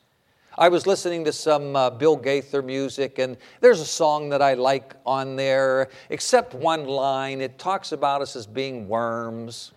I 0.58 0.70
was 0.70 0.88
listening 0.88 1.26
to 1.26 1.34
some 1.34 1.76
uh, 1.76 1.90
Bill 1.90 2.16
Gaither 2.16 2.62
music, 2.62 3.20
and 3.20 3.36
there's 3.60 3.82
a 3.82 3.86
song 3.86 4.30
that 4.30 4.42
I 4.42 4.54
like 4.54 4.96
on 5.06 5.36
there, 5.36 5.90
except 6.10 6.54
one 6.54 6.86
line. 6.86 7.42
It 7.42 7.60
talks 7.60 7.92
about 7.92 8.22
us 8.22 8.38
as 8.38 8.48
being 8.48 8.88
worms. 8.88 9.74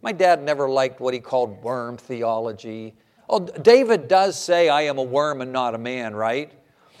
My 0.00 0.12
dad 0.12 0.42
never 0.42 0.66
liked 0.70 0.98
what 0.98 1.12
he 1.12 1.20
called 1.20 1.62
worm 1.62 1.98
theology. 1.98 2.94
Oh, 3.28 3.40
David 3.40 4.08
does 4.08 4.40
say, 4.40 4.70
I 4.70 4.82
am 4.82 4.96
a 4.96 5.02
worm 5.02 5.42
and 5.42 5.52
not 5.52 5.74
a 5.74 5.78
man, 5.78 6.14
right? 6.14 6.50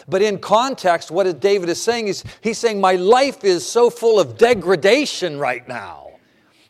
But 0.06 0.20
in 0.20 0.38
context, 0.38 1.10
what 1.10 1.40
David 1.40 1.70
is 1.70 1.82
saying 1.82 2.08
is, 2.08 2.24
he's 2.42 2.58
saying, 2.58 2.78
My 2.78 2.96
life 2.96 3.42
is 3.42 3.66
so 3.66 3.88
full 3.88 4.20
of 4.20 4.36
degradation 4.36 5.38
right 5.38 5.66
now 5.66 6.03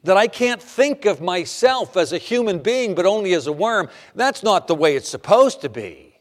that 0.05 0.17
I 0.17 0.27
can't 0.27 0.63
think 0.63 1.07
of 1.07 1.21
myself 1.21 1.97
as 1.97 2.13
a 2.13 2.19
human 2.19 2.59
being, 2.59 2.95
but 2.95 3.07
only 3.07 3.33
as 3.33 3.47
a 3.47 3.53
worm. 3.53 3.89
That's 4.15 4.43
not 4.43 4.69
the 4.69 4.75
way 4.75 4.97
it's 4.97 5.09
supposed 5.09 5.63
to 5.63 5.69
be. 5.69 6.21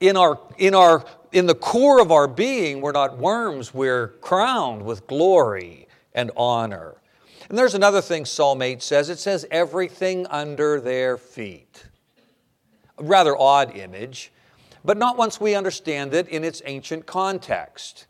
in, 0.00 0.16
our, 0.16 0.40
in, 0.58 0.74
our, 0.74 1.04
in 1.32 1.46
the 1.46 1.54
core 1.54 2.00
of 2.00 2.10
our 2.10 2.26
being, 2.26 2.80
we're 2.80 2.92
not 2.92 3.18
worms, 3.18 3.72
we're 3.72 4.08
crowned 4.20 4.82
with 4.82 5.06
glory 5.06 5.86
and 6.14 6.30
honor. 6.36 6.96
And 7.48 7.58
there's 7.58 7.74
another 7.74 8.00
thing 8.00 8.24
Psalm 8.24 8.62
8 8.62 8.82
says 8.82 9.10
it 9.10 9.18
says, 9.18 9.46
everything 9.50 10.26
under 10.28 10.80
their 10.80 11.16
feet. 11.16 11.84
A 12.98 13.04
rather 13.04 13.36
odd 13.36 13.76
image, 13.76 14.32
but 14.84 14.96
not 14.96 15.16
once 15.16 15.40
we 15.40 15.54
understand 15.54 16.14
it 16.14 16.28
in 16.28 16.44
its 16.44 16.62
ancient 16.64 17.06
context. 17.06 18.06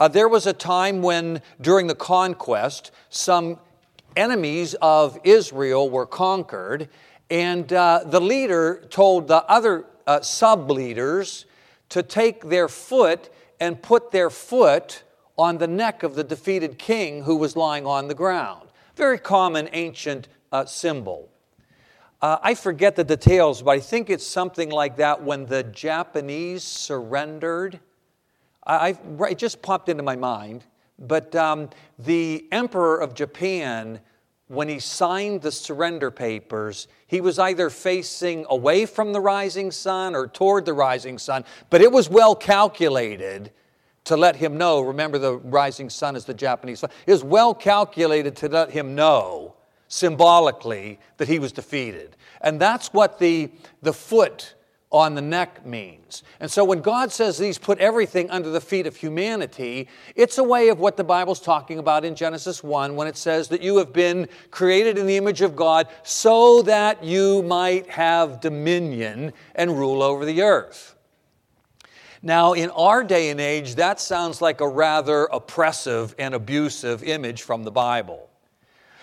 Uh, 0.00 0.08
there 0.08 0.28
was 0.28 0.46
a 0.46 0.52
time 0.54 1.02
when, 1.02 1.42
during 1.60 1.86
the 1.86 1.94
conquest, 1.94 2.90
some 3.10 3.58
enemies 4.16 4.74
of 4.80 5.18
Israel 5.24 5.90
were 5.90 6.06
conquered, 6.06 6.88
and 7.28 7.70
uh, 7.74 8.00
the 8.06 8.18
leader 8.18 8.82
told 8.88 9.28
the 9.28 9.44
other 9.44 9.84
uh, 10.06 10.18
sub 10.22 10.70
leaders 10.70 11.44
to 11.90 12.02
take 12.02 12.48
their 12.48 12.66
foot 12.66 13.28
and 13.60 13.82
put 13.82 14.10
their 14.10 14.30
foot 14.30 15.02
on 15.36 15.58
the 15.58 15.68
neck 15.68 16.02
of 16.02 16.14
the 16.14 16.24
defeated 16.24 16.78
king 16.78 17.24
who 17.24 17.36
was 17.36 17.54
lying 17.54 17.84
on 17.84 18.08
the 18.08 18.14
ground. 18.14 18.70
Very 18.96 19.18
common 19.18 19.68
ancient 19.74 20.28
uh, 20.50 20.64
symbol. 20.64 21.28
Uh, 22.22 22.38
I 22.42 22.54
forget 22.54 22.96
the 22.96 23.04
details, 23.04 23.60
but 23.60 23.72
I 23.72 23.80
think 23.80 24.08
it's 24.08 24.26
something 24.26 24.70
like 24.70 24.96
that 24.96 25.22
when 25.22 25.44
the 25.44 25.62
Japanese 25.62 26.64
surrendered. 26.64 27.80
I, 28.66 28.96
it 29.28 29.38
just 29.38 29.62
popped 29.62 29.88
into 29.88 30.02
my 30.02 30.16
mind. 30.16 30.64
But 30.98 31.34
um, 31.34 31.70
the 31.98 32.46
emperor 32.52 32.98
of 32.98 33.14
Japan, 33.14 34.00
when 34.48 34.68
he 34.68 34.78
signed 34.78 35.40
the 35.42 35.50
surrender 35.50 36.10
papers, 36.10 36.88
he 37.06 37.20
was 37.20 37.38
either 37.38 37.70
facing 37.70 38.44
away 38.50 38.84
from 38.84 39.12
the 39.12 39.20
rising 39.20 39.70
sun 39.70 40.14
or 40.14 40.26
toward 40.26 40.66
the 40.66 40.74
rising 40.74 41.18
sun, 41.18 41.44
but 41.70 41.80
it 41.80 41.90
was 41.90 42.10
well 42.10 42.34
calculated 42.34 43.50
to 44.04 44.16
let 44.16 44.36
him 44.36 44.58
know. 44.58 44.80
Remember, 44.80 45.18
the 45.18 45.38
rising 45.38 45.88
sun 45.88 46.16
is 46.16 46.24
the 46.24 46.34
Japanese 46.34 46.80
sun. 46.80 46.90
It 47.06 47.12
was 47.12 47.24
well 47.24 47.54
calculated 47.54 48.36
to 48.36 48.48
let 48.48 48.70
him 48.70 48.94
know 48.94 49.54
symbolically 49.88 50.98
that 51.16 51.28
he 51.28 51.38
was 51.38 51.52
defeated. 51.52 52.16
And 52.40 52.60
that's 52.60 52.92
what 52.92 53.18
the, 53.18 53.50
the 53.82 53.92
foot 53.92 54.54
on 54.92 55.14
the 55.14 55.22
neck 55.22 55.64
means. 55.64 56.24
And 56.40 56.50
so 56.50 56.64
when 56.64 56.80
God 56.80 57.12
says 57.12 57.38
these 57.38 57.58
put 57.58 57.78
everything 57.78 58.28
under 58.30 58.50
the 58.50 58.60
feet 58.60 58.86
of 58.86 58.96
humanity, 58.96 59.88
it's 60.16 60.38
a 60.38 60.42
way 60.42 60.68
of 60.68 60.80
what 60.80 60.96
the 60.96 61.04
Bible's 61.04 61.40
talking 61.40 61.78
about 61.78 62.04
in 62.04 62.16
Genesis 62.16 62.64
1 62.64 62.96
when 62.96 63.06
it 63.06 63.16
says 63.16 63.48
that 63.48 63.62
you 63.62 63.76
have 63.76 63.92
been 63.92 64.28
created 64.50 64.98
in 64.98 65.06
the 65.06 65.16
image 65.16 65.42
of 65.42 65.54
God 65.54 65.86
so 66.02 66.62
that 66.62 67.04
you 67.04 67.42
might 67.42 67.88
have 67.88 68.40
dominion 68.40 69.32
and 69.54 69.78
rule 69.78 70.02
over 70.02 70.24
the 70.24 70.42
earth. 70.42 70.96
Now, 72.22 72.52
in 72.52 72.70
our 72.70 73.04
day 73.04 73.30
and 73.30 73.40
age, 73.40 73.76
that 73.76 74.00
sounds 74.00 74.42
like 74.42 74.60
a 74.60 74.68
rather 74.68 75.24
oppressive 75.26 76.14
and 76.18 76.34
abusive 76.34 77.02
image 77.02 77.42
from 77.42 77.62
the 77.64 77.70
Bible. 77.70 78.29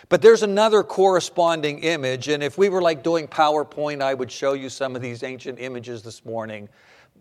But 0.10 0.22
there's 0.22 0.44
another 0.44 0.84
corresponding 0.84 1.80
image, 1.80 2.30
and 2.30 2.42
if 2.42 2.58
we 2.58 2.70
were 2.70 2.82
like 2.82 3.04
doing 3.04 3.28
PowerPoint, 3.28 4.02
I 4.02 4.14
would 4.14 4.32
show 4.32 4.54
you 4.54 4.70
some 4.70 4.96
of 4.96 5.02
these 5.02 5.22
ancient 5.22 5.60
images 5.60 6.02
this 6.02 6.24
morning. 6.24 6.70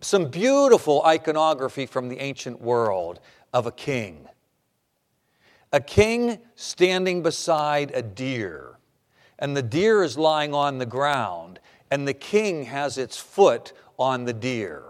Some 0.01 0.29
beautiful 0.29 1.03
iconography 1.05 1.87
from 1.87 2.09
the 2.09 2.21
ancient 2.21 2.61
world 2.61 3.19
of 3.53 3.67
a 3.67 3.73
king. 3.73 4.29
A 5.73 5.81
king 5.81 6.39
standing 6.55 7.25
beside 7.25 7.91
a 7.93 8.03
deer, 8.03 8.79
and 9.41 9.57
the 9.57 9.63
deer 9.63 10.05
is 10.05 10.17
lying 10.17 10.55
on 10.55 10.79
the 10.79 10.87
ground, 10.87 11.59
and 11.91 12.07
the 12.07 12.15
king 12.15 12.67
has 12.67 12.99
its 12.99 13.17
foot 13.17 13.73
on 13.99 14.27
the 14.27 14.33
deer. 14.33 14.85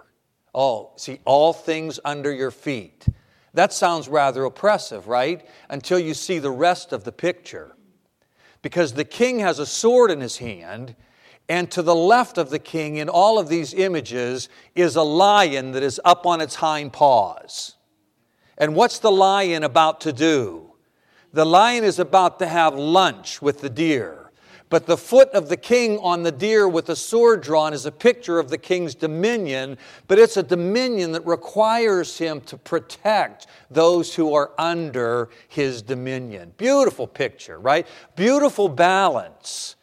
Oh, 0.55 0.91
see, 0.97 1.21
all 1.25 1.55
things 1.55 1.99
under 2.05 2.33
your 2.33 2.51
feet. 2.51 3.07
That 3.55 3.73
sounds 3.73 4.07
rather 4.07 4.45
oppressive, 4.45 5.09
right? 5.09 5.47
Until 5.71 5.99
you 5.99 6.13
see 6.13 6.39
the 6.39 6.51
rest 6.51 6.93
of 6.93 7.05
the 7.05 7.13
picture 7.13 7.76
because 8.67 8.95
the 8.95 9.05
king 9.05 9.39
has 9.39 9.61
a 9.61 9.65
sword 9.65 10.11
in 10.11 10.21
his 10.21 10.39
hand, 10.39 10.97
and 11.49 11.71
to 11.71 11.83
the 11.83 11.95
left 11.95 12.37
of 12.37 12.51
the 12.51 12.59
king 12.59 12.97
in 12.97 13.09
all 13.09 13.39
of 13.39 13.49
these 13.49 13.73
images 13.73 14.49
is 14.75 14.97
a 14.97 15.03
lion 15.05 15.71
that 15.71 15.85
is 15.85 16.01
up 16.05 16.27
on 16.27 16.41
its 16.41 16.57
hind 16.57 16.93
paws. 16.93 17.77
And 18.59 18.75
what's 18.75 18.99
the 18.99 19.13
lion 19.13 19.63
about 19.63 20.01
to 20.01 20.13
do? 20.13 20.73
The 21.33 21.47
lion 21.47 21.85
is 21.85 22.01
about 22.01 22.41
to 22.41 22.49
have 22.49 22.75
lunch 22.75 23.41
with 23.41 23.61
the 23.61 23.71
deer. 23.71 24.26
But 24.69 24.87
the 24.87 24.97
foot 24.97 25.31
of 25.31 25.49
the 25.49 25.57
king 25.57 25.99
on 25.99 26.25
the 26.25 26.33
deer 26.33 26.67
with 26.67 26.87
the 26.87 26.97
sword 26.97 27.41
drawn 27.41 27.73
is 27.73 27.87
a 27.87 27.93
picture 27.93 28.41
of 28.41 28.51
the 28.51 28.59
king's 28.59 28.97
dominion, 28.97 29.79
but 30.09 30.19
it's 30.19 30.37
a 30.37 30.43
dominion 30.43 31.13
that 31.13 31.25
requires 31.25 32.19
him 32.19 32.41
to 32.43 32.57
protect 32.57 33.47
those 33.71 34.15
who 34.15 34.35
are 34.35 34.51
under 34.59 35.29
his 35.47 35.83
dominion. 35.83 36.53
Beautiful 36.57 37.07
picture, 37.07 37.61
right? 37.61 37.87
Beautiful 38.17 38.69
balance. 38.69 39.77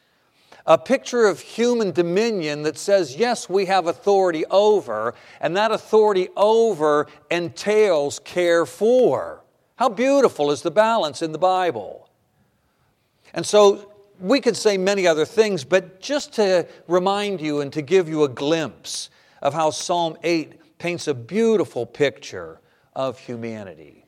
A 0.66 0.78
picture 0.78 1.28
of 1.28 1.40
human 1.40 1.92
dominion 1.92 2.64
that 2.64 2.78
says, 2.78 3.16
yes, 3.16 3.50
we 3.50 3.66
have 3.66 3.88
authority 3.88 4.46
over, 4.50 5.14
and 5.40 5.56
that 5.56 5.72
authority 5.72 6.28
over 6.36 7.08
entails 7.32 8.20
care 8.20 8.66
for. 8.66 9.44
How 9.76 9.88
beautiful 9.90 10.52
is 10.52 10.62
the 10.62 10.72
balance 10.72 11.22
in 11.22 11.32
the 11.32 11.38
Bible? 11.38 12.10
And 13.34 13.46
so, 13.46 13.93
we 14.20 14.40
could 14.40 14.56
say 14.56 14.78
many 14.78 15.08
other 15.08 15.26
things, 15.26 15.64
but 15.64 16.00
just 16.00 16.34
to 16.34 16.68
remind 16.88 17.42
you 17.42 17.62
and 17.62 17.72
to 17.74 17.82
give 17.82 18.08
you 18.08 18.24
a 18.24 18.30
glimpse 18.30 19.10
of 19.42 19.54
how 19.54 19.70
Psalm 19.70 20.18
8 20.24 20.78
paints 20.78 21.08
a 21.08 21.14
beautiful 21.14 21.86
picture 21.86 22.62
of 22.94 23.20
humanity. 23.20 24.06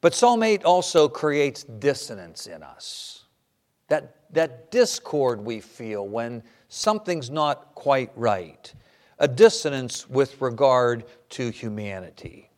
But 0.00 0.14
Psalm 0.14 0.42
8 0.42 0.64
also 0.64 1.08
creates 1.08 1.64
dissonance 1.64 2.46
in 2.46 2.62
us. 2.62 3.24
That, 3.88 4.16
that 4.32 4.70
discord 4.70 5.40
we 5.40 5.60
feel 5.60 6.06
when 6.06 6.42
something's 6.68 7.30
not 7.30 7.74
quite 7.74 8.10
right, 8.16 8.72
a 9.18 9.28
dissonance 9.28 10.08
with 10.08 10.40
regard 10.40 11.04
to 11.30 11.50
humanity. 11.50 12.50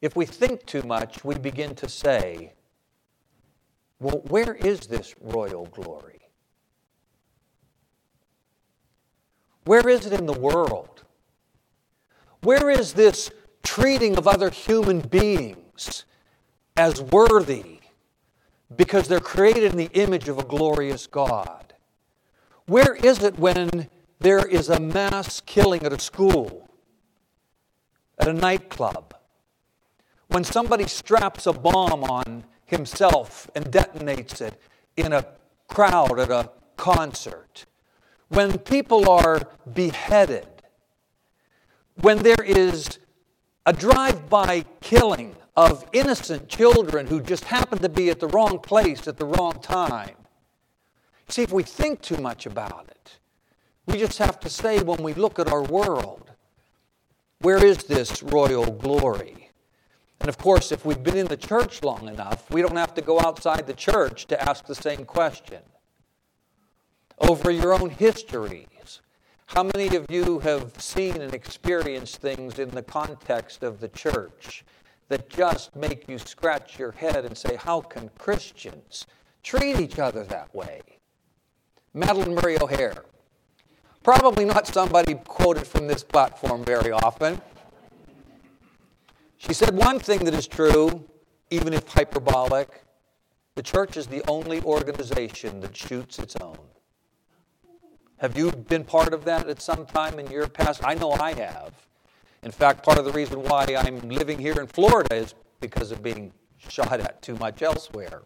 If 0.00 0.16
we 0.16 0.24
think 0.24 0.64
too 0.66 0.82
much, 0.82 1.24
we 1.24 1.34
begin 1.34 1.74
to 1.76 1.88
say, 1.88 2.52
well, 4.00 4.22
where 4.28 4.54
is 4.54 4.80
this 4.80 5.14
royal 5.20 5.66
glory? 5.66 6.20
Where 9.64 9.88
is 9.88 10.06
it 10.06 10.14
in 10.14 10.26
the 10.26 10.32
world? 10.32 11.04
Where 12.42 12.70
is 12.70 12.94
this 12.94 13.30
treating 13.62 14.16
of 14.16 14.26
other 14.26 14.48
human 14.48 15.00
beings 15.00 16.06
as 16.76 17.02
worthy 17.02 17.80
because 18.74 19.06
they're 19.06 19.20
created 19.20 19.64
in 19.64 19.76
the 19.76 19.90
image 19.92 20.28
of 20.28 20.38
a 20.38 20.44
glorious 20.44 21.06
God? 21.06 21.74
Where 22.64 22.94
is 22.94 23.22
it 23.22 23.38
when 23.38 23.90
there 24.18 24.46
is 24.46 24.70
a 24.70 24.80
mass 24.80 25.42
killing 25.44 25.82
at 25.84 25.92
a 25.92 25.98
school, 25.98 26.70
at 28.18 28.28
a 28.28 28.32
nightclub, 28.32 29.14
when 30.28 30.44
somebody 30.44 30.86
straps 30.86 31.46
a 31.46 31.52
bomb 31.52 32.04
on 32.04 32.44
himself 32.70 33.50
and 33.54 33.66
detonates 33.66 34.40
it 34.40 34.60
in 34.96 35.12
a 35.12 35.26
crowd 35.68 36.18
at 36.18 36.30
a 36.30 36.50
concert, 36.76 37.66
when 38.28 38.58
people 38.58 39.08
are 39.08 39.42
beheaded, 39.74 40.46
when 42.00 42.18
there 42.18 42.42
is 42.42 42.98
a 43.66 43.72
drive 43.72 44.28
by 44.28 44.64
killing 44.80 45.36
of 45.56 45.84
innocent 45.92 46.48
children 46.48 47.06
who 47.06 47.20
just 47.20 47.44
happen 47.44 47.78
to 47.78 47.88
be 47.88 48.08
at 48.08 48.20
the 48.20 48.28
wrong 48.28 48.58
place 48.58 49.06
at 49.06 49.18
the 49.18 49.26
wrong 49.26 49.52
time. 49.60 50.16
See, 51.28 51.42
if 51.42 51.52
we 51.52 51.62
think 51.62 52.00
too 52.00 52.16
much 52.16 52.46
about 52.46 52.86
it, 52.88 53.18
we 53.86 53.98
just 53.98 54.18
have 54.18 54.40
to 54.40 54.48
say 54.48 54.80
when 54.80 55.02
we 55.02 55.12
look 55.14 55.38
at 55.38 55.52
our 55.52 55.62
world, 55.62 56.30
where 57.40 57.64
is 57.64 57.84
this 57.84 58.22
royal 58.22 58.70
glory? 58.70 59.49
And 60.20 60.28
of 60.28 60.36
course, 60.36 60.70
if 60.70 60.84
we've 60.84 61.02
been 61.02 61.16
in 61.16 61.26
the 61.26 61.36
church 61.36 61.82
long 61.82 62.06
enough, 62.06 62.50
we 62.50 62.60
don't 62.60 62.76
have 62.76 62.94
to 62.94 63.00
go 63.00 63.20
outside 63.20 63.66
the 63.66 63.72
church 63.72 64.26
to 64.26 64.48
ask 64.48 64.66
the 64.66 64.74
same 64.74 65.04
question. 65.04 65.62
Over 67.18 67.50
your 67.50 67.72
own 67.74 67.90
histories, 67.90 69.00
how 69.46 69.64
many 69.64 69.96
of 69.96 70.06
you 70.10 70.38
have 70.40 70.80
seen 70.80 71.20
and 71.20 71.34
experienced 71.34 72.18
things 72.18 72.58
in 72.58 72.70
the 72.70 72.82
context 72.82 73.62
of 73.62 73.80
the 73.80 73.88
church 73.88 74.64
that 75.08 75.28
just 75.28 75.74
make 75.74 76.08
you 76.08 76.18
scratch 76.18 76.78
your 76.78 76.92
head 76.92 77.24
and 77.24 77.36
say, 77.36 77.56
How 77.56 77.80
can 77.80 78.10
Christians 78.18 79.06
treat 79.42 79.80
each 79.80 79.98
other 79.98 80.22
that 80.24 80.54
way? 80.54 80.82
Madalyn 81.96 82.40
Murray 82.40 82.58
O'Hair. 82.60 83.04
Probably 84.02 84.44
not 84.44 84.66
somebody 84.66 85.14
quoted 85.14 85.66
from 85.66 85.88
this 85.88 86.04
platform 86.04 86.64
very 86.64 86.92
often. 86.92 87.40
She 89.40 89.54
said 89.54 89.74
one 89.74 89.98
thing 89.98 90.24
that 90.26 90.34
is 90.34 90.46
true, 90.46 91.08
even 91.50 91.72
if 91.72 91.88
hyperbolic 91.88 92.84
the 93.54 93.62
church 93.62 93.96
is 93.96 94.06
the 94.06 94.22
only 94.28 94.62
organization 94.62 95.60
that 95.60 95.76
shoots 95.76 96.18
its 96.18 96.36
own. 96.36 96.58
Have 98.18 98.36
you 98.36 98.52
been 98.52 98.84
part 98.84 99.12
of 99.12 99.24
that 99.24 99.48
at 99.48 99.60
some 99.60 99.86
time 99.86 100.18
in 100.18 100.30
your 100.30 100.46
past? 100.46 100.82
I 100.84 100.94
know 100.94 101.12
I 101.12 101.32
have. 101.32 101.74
In 102.42 102.50
fact, 102.50 102.84
part 102.84 102.98
of 102.98 103.04
the 103.04 103.12
reason 103.12 103.42
why 103.42 103.66
I'm 103.78 103.98
living 104.08 104.38
here 104.38 104.60
in 104.60 104.66
Florida 104.66 105.14
is 105.14 105.34
because 105.60 105.90
of 105.90 106.02
being 106.02 106.32
shot 106.56 107.00
at 107.00 107.22
too 107.22 107.34
much 107.36 107.62
elsewhere. 107.62 108.22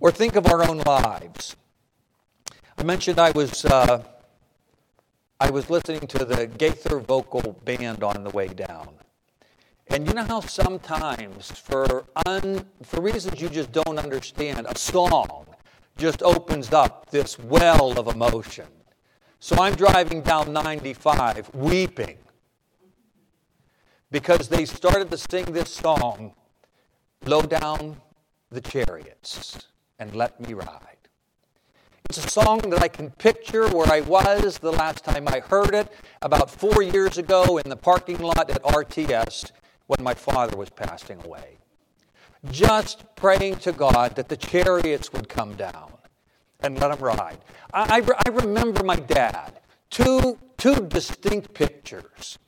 Or 0.00 0.10
think 0.10 0.36
of 0.36 0.46
our 0.48 0.68
own 0.68 0.78
lives. 0.78 1.56
I 2.76 2.82
mentioned 2.82 3.18
I 3.18 3.30
was 3.30 3.64
uh, 3.64 4.02
I 5.38 5.50
was 5.50 5.70
listening 5.70 6.06
to 6.08 6.24
the 6.24 6.46
Gaither 6.46 6.98
vocal 6.98 7.52
band 7.64 8.02
on 8.02 8.24
the 8.24 8.30
way 8.30 8.48
down. 8.48 8.90
And 9.92 10.06
you 10.06 10.14
know 10.14 10.22
how 10.22 10.40
sometimes, 10.40 11.50
for, 11.50 12.04
un, 12.24 12.64
for 12.84 13.00
reasons 13.00 13.40
you 13.40 13.48
just 13.48 13.72
don't 13.72 13.98
understand, 13.98 14.64
a 14.68 14.78
song 14.78 15.46
just 15.96 16.22
opens 16.22 16.72
up 16.72 17.10
this 17.10 17.36
well 17.40 17.98
of 17.98 18.06
emotion. 18.06 18.66
So 19.40 19.56
I'm 19.56 19.74
driving 19.74 20.22
down 20.22 20.52
95 20.52 21.52
weeping 21.54 22.18
because 24.12 24.48
they 24.48 24.64
started 24.64 25.10
to 25.10 25.18
sing 25.18 25.46
this 25.46 25.70
song, 25.70 26.34
Blow 27.24 27.42
Down 27.42 27.96
the 28.50 28.60
Chariots 28.60 29.66
and 29.98 30.14
Let 30.14 30.40
Me 30.40 30.54
Ride. 30.54 30.98
It's 32.08 32.24
a 32.24 32.28
song 32.28 32.60
that 32.70 32.80
I 32.80 32.88
can 32.88 33.10
picture 33.10 33.68
where 33.68 33.90
I 33.92 34.02
was 34.02 34.58
the 34.58 34.72
last 34.72 35.04
time 35.04 35.26
I 35.26 35.40
heard 35.40 35.74
it, 35.74 35.92
about 36.22 36.48
four 36.48 36.80
years 36.80 37.18
ago 37.18 37.58
in 37.58 37.68
the 37.68 37.76
parking 37.76 38.18
lot 38.18 38.50
at 38.50 38.62
RTS 38.62 39.50
when 39.90 40.04
my 40.04 40.14
father 40.14 40.56
was 40.56 40.70
passing 40.70 41.20
away. 41.24 41.58
Just 42.48 43.04
praying 43.16 43.56
to 43.56 43.72
God 43.72 44.14
that 44.14 44.28
the 44.28 44.36
chariots 44.36 45.12
would 45.12 45.28
come 45.28 45.54
down 45.54 45.92
and 46.60 46.78
let 46.78 46.92
him 46.92 47.04
ride. 47.04 47.38
I, 47.74 48.00
I, 48.00 48.12
I 48.26 48.30
remember 48.30 48.84
my 48.84 48.94
dad, 48.94 49.58
two, 49.90 50.38
two 50.56 50.86
distinct 50.86 51.54
pictures. 51.54 52.38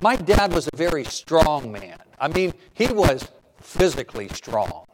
My 0.00 0.16
dad 0.16 0.54
was 0.54 0.70
a 0.72 0.76
very 0.76 1.04
strong 1.04 1.70
man. 1.70 1.98
I 2.18 2.28
mean, 2.28 2.54
he 2.72 2.86
was 2.86 3.28
physically 3.60 4.28
strong. 4.28 4.86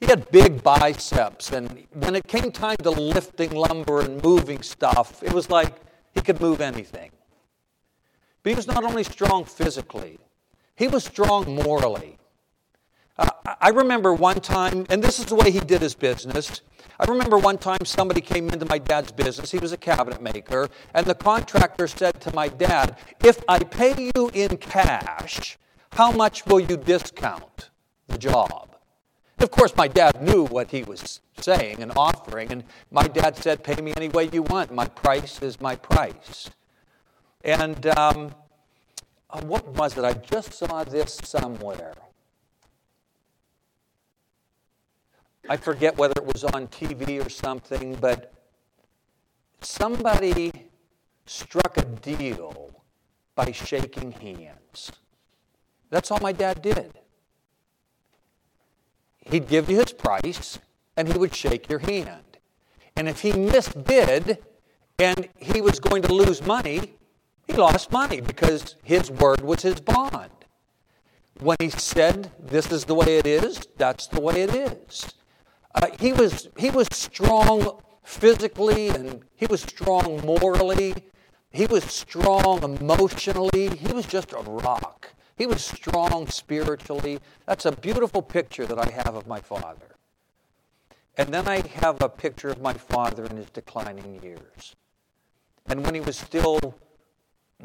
He 0.00 0.06
had 0.06 0.30
big 0.30 0.62
biceps, 0.62 1.52
and 1.52 1.86
when 1.92 2.14
it 2.14 2.26
came 2.26 2.50
time 2.52 2.78
to 2.78 2.90
lifting 2.90 3.50
lumber 3.50 4.00
and 4.00 4.22
moving 4.22 4.62
stuff, 4.62 5.22
it 5.22 5.32
was 5.34 5.50
like 5.50 5.74
he 6.14 6.22
could 6.22 6.40
move 6.40 6.62
anything. 6.62 7.10
But 8.44 8.50
he 8.50 8.56
was 8.56 8.66
not 8.66 8.84
only 8.84 9.02
strong 9.04 9.46
physically, 9.46 10.18
he 10.76 10.86
was 10.86 11.02
strong 11.04 11.54
morally. 11.54 12.18
Uh, 13.16 13.30
I 13.58 13.70
remember 13.70 14.12
one 14.12 14.40
time, 14.40 14.84
and 14.90 15.02
this 15.02 15.18
is 15.18 15.24
the 15.26 15.34
way 15.34 15.50
he 15.50 15.60
did 15.60 15.80
his 15.80 15.94
business. 15.94 16.60
I 17.00 17.10
remember 17.10 17.38
one 17.38 17.56
time 17.56 17.84
somebody 17.84 18.20
came 18.20 18.50
into 18.50 18.66
my 18.66 18.76
dad's 18.76 19.12
business. 19.12 19.50
He 19.50 19.58
was 19.58 19.72
a 19.72 19.78
cabinet 19.78 20.20
maker, 20.20 20.68
and 20.92 21.06
the 21.06 21.14
contractor 21.14 21.88
said 21.88 22.20
to 22.20 22.34
my 22.34 22.48
dad, 22.48 22.98
If 23.24 23.42
I 23.48 23.60
pay 23.60 24.10
you 24.14 24.30
in 24.34 24.58
cash, 24.58 25.56
how 25.92 26.12
much 26.12 26.44
will 26.44 26.60
you 26.60 26.76
discount 26.76 27.70
the 28.08 28.18
job? 28.18 28.76
Of 29.38 29.50
course, 29.52 29.74
my 29.74 29.88
dad 29.88 30.20
knew 30.20 30.44
what 30.44 30.70
he 30.70 30.82
was 30.82 31.20
saying 31.40 31.80
and 31.80 31.92
offering, 31.96 32.52
and 32.52 32.64
my 32.90 33.08
dad 33.08 33.36
said, 33.36 33.64
Pay 33.64 33.80
me 33.80 33.94
any 33.96 34.10
way 34.10 34.28
you 34.30 34.42
want. 34.42 34.70
My 34.70 34.86
price 34.86 35.40
is 35.40 35.62
my 35.62 35.76
price. 35.76 36.50
And 37.44 37.86
um, 37.98 38.34
uh, 39.28 39.42
what 39.42 39.68
was 39.68 39.98
it? 39.98 40.04
I 40.04 40.14
just 40.14 40.54
saw 40.54 40.82
this 40.82 41.20
somewhere. 41.22 41.94
I 45.48 45.58
forget 45.58 45.98
whether 45.98 46.14
it 46.16 46.24
was 46.24 46.42
on 46.42 46.68
TV 46.68 47.24
or 47.24 47.28
something, 47.28 47.96
but 47.96 48.32
somebody 49.60 50.50
struck 51.26 51.76
a 51.76 51.82
deal 51.82 52.82
by 53.34 53.52
shaking 53.52 54.12
hands. 54.12 54.92
That's 55.90 56.10
all 56.10 56.20
my 56.20 56.32
dad 56.32 56.62
did. 56.62 56.92
He'd 59.18 59.48
give 59.48 59.68
you 59.68 59.78
his 59.78 59.92
price 59.92 60.58
and 60.96 61.12
he 61.12 61.18
would 61.18 61.34
shake 61.34 61.68
your 61.68 61.80
hand. 61.80 62.38
And 62.96 63.06
if 63.08 63.20
he 63.20 63.32
misbid 63.32 64.38
and 64.98 65.28
he 65.36 65.60
was 65.60 65.78
going 65.78 66.02
to 66.02 66.14
lose 66.14 66.40
money, 66.46 66.94
he 67.46 67.52
lost 67.52 67.92
money 67.92 68.20
because 68.20 68.76
his 68.82 69.10
word 69.10 69.40
was 69.42 69.62
his 69.62 69.80
bond. 69.80 70.30
When 71.40 71.56
he 71.60 71.70
said, 71.70 72.30
This 72.40 72.70
is 72.70 72.84
the 72.84 72.94
way 72.94 73.18
it 73.18 73.26
is, 73.26 73.66
that's 73.76 74.06
the 74.06 74.20
way 74.20 74.42
it 74.42 74.54
is. 74.54 75.12
Uh, 75.74 75.88
he, 75.98 76.12
was, 76.12 76.48
he 76.56 76.70
was 76.70 76.88
strong 76.92 77.80
physically 78.04 78.88
and 78.88 79.24
he 79.34 79.46
was 79.46 79.62
strong 79.62 80.24
morally. 80.24 80.94
He 81.50 81.66
was 81.66 81.84
strong 81.84 82.62
emotionally. 82.62 83.68
He 83.76 83.92
was 83.92 84.06
just 84.06 84.32
a 84.32 84.38
rock. 84.38 85.12
He 85.36 85.46
was 85.46 85.64
strong 85.64 86.28
spiritually. 86.28 87.18
That's 87.46 87.66
a 87.66 87.72
beautiful 87.72 88.22
picture 88.22 88.66
that 88.66 88.78
I 88.78 88.90
have 88.90 89.14
of 89.14 89.26
my 89.26 89.40
father. 89.40 89.96
And 91.16 91.32
then 91.32 91.48
I 91.48 91.66
have 91.82 92.00
a 92.02 92.08
picture 92.08 92.48
of 92.48 92.60
my 92.60 92.74
father 92.74 93.24
in 93.24 93.36
his 93.36 93.50
declining 93.50 94.20
years. 94.22 94.76
And 95.66 95.84
when 95.84 95.94
he 95.94 96.00
was 96.00 96.16
still 96.16 96.74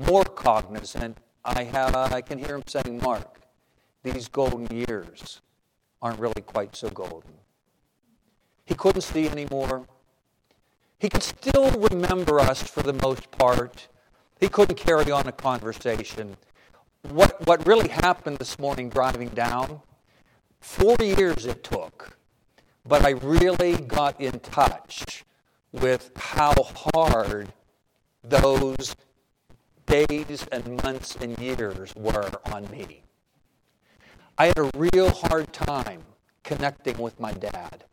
more 0.07 0.23
cognizant, 0.23 1.17
I, 1.43 1.63
have, 1.63 1.95
uh, 1.95 2.09
I 2.11 2.21
can 2.21 2.37
hear 2.37 2.55
him 2.55 2.63
saying, 2.67 2.99
Mark, 3.03 3.41
these 4.03 4.27
golden 4.27 4.67
years 4.75 5.41
aren't 6.01 6.19
really 6.19 6.41
quite 6.41 6.75
so 6.75 6.89
golden. 6.89 7.33
He 8.65 8.75
couldn't 8.75 9.01
see 9.01 9.27
anymore. 9.27 9.87
He 10.99 11.09
could 11.09 11.23
still 11.23 11.71
remember 11.71 12.39
us 12.39 12.61
for 12.61 12.83
the 12.83 12.93
most 12.93 13.31
part. 13.31 13.87
He 14.39 14.47
couldn't 14.47 14.75
carry 14.75 15.11
on 15.11 15.27
a 15.27 15.31
conversation. 15.31 16.37
What, 17.09 17.45
what 17.47 17.65
really 17.65 17.89
happened 17.89 18.37
this 18.37 18.59
morning 18.59 18.89
driving 18.89 19.29
down, 19.29 19.81
four 20.59 20.95
years 20.99 21.45
it 21.45 21.63
took, 21.63 22.17
but 22.85 23.05
I 23.05 23.11
really 23.11 23.77
got 23.77 24.19
in 24.19 24.39
touch 24.39 25.23
with 25.71 26.11
how 26.15 26.53
hard 26.93 27.53
those 28.23 28.95
days 29.89 30.45
and 30.51 30.81
months 30.83 31.15
and 31.15 31.37
years 31.39 31.93
were 31.95 32.31
on 32.53 32.69
me. 32.69 33.01
I 34.37 34.45
had 34.45 34.57
a 34.59 34.69
real 34.75 35.09
hard 35.09 35.51
time 35.51 36.03
connecting 36.43 36.97
with 36.97 37.19
my 37.19 37.33
dad 37.33 37.83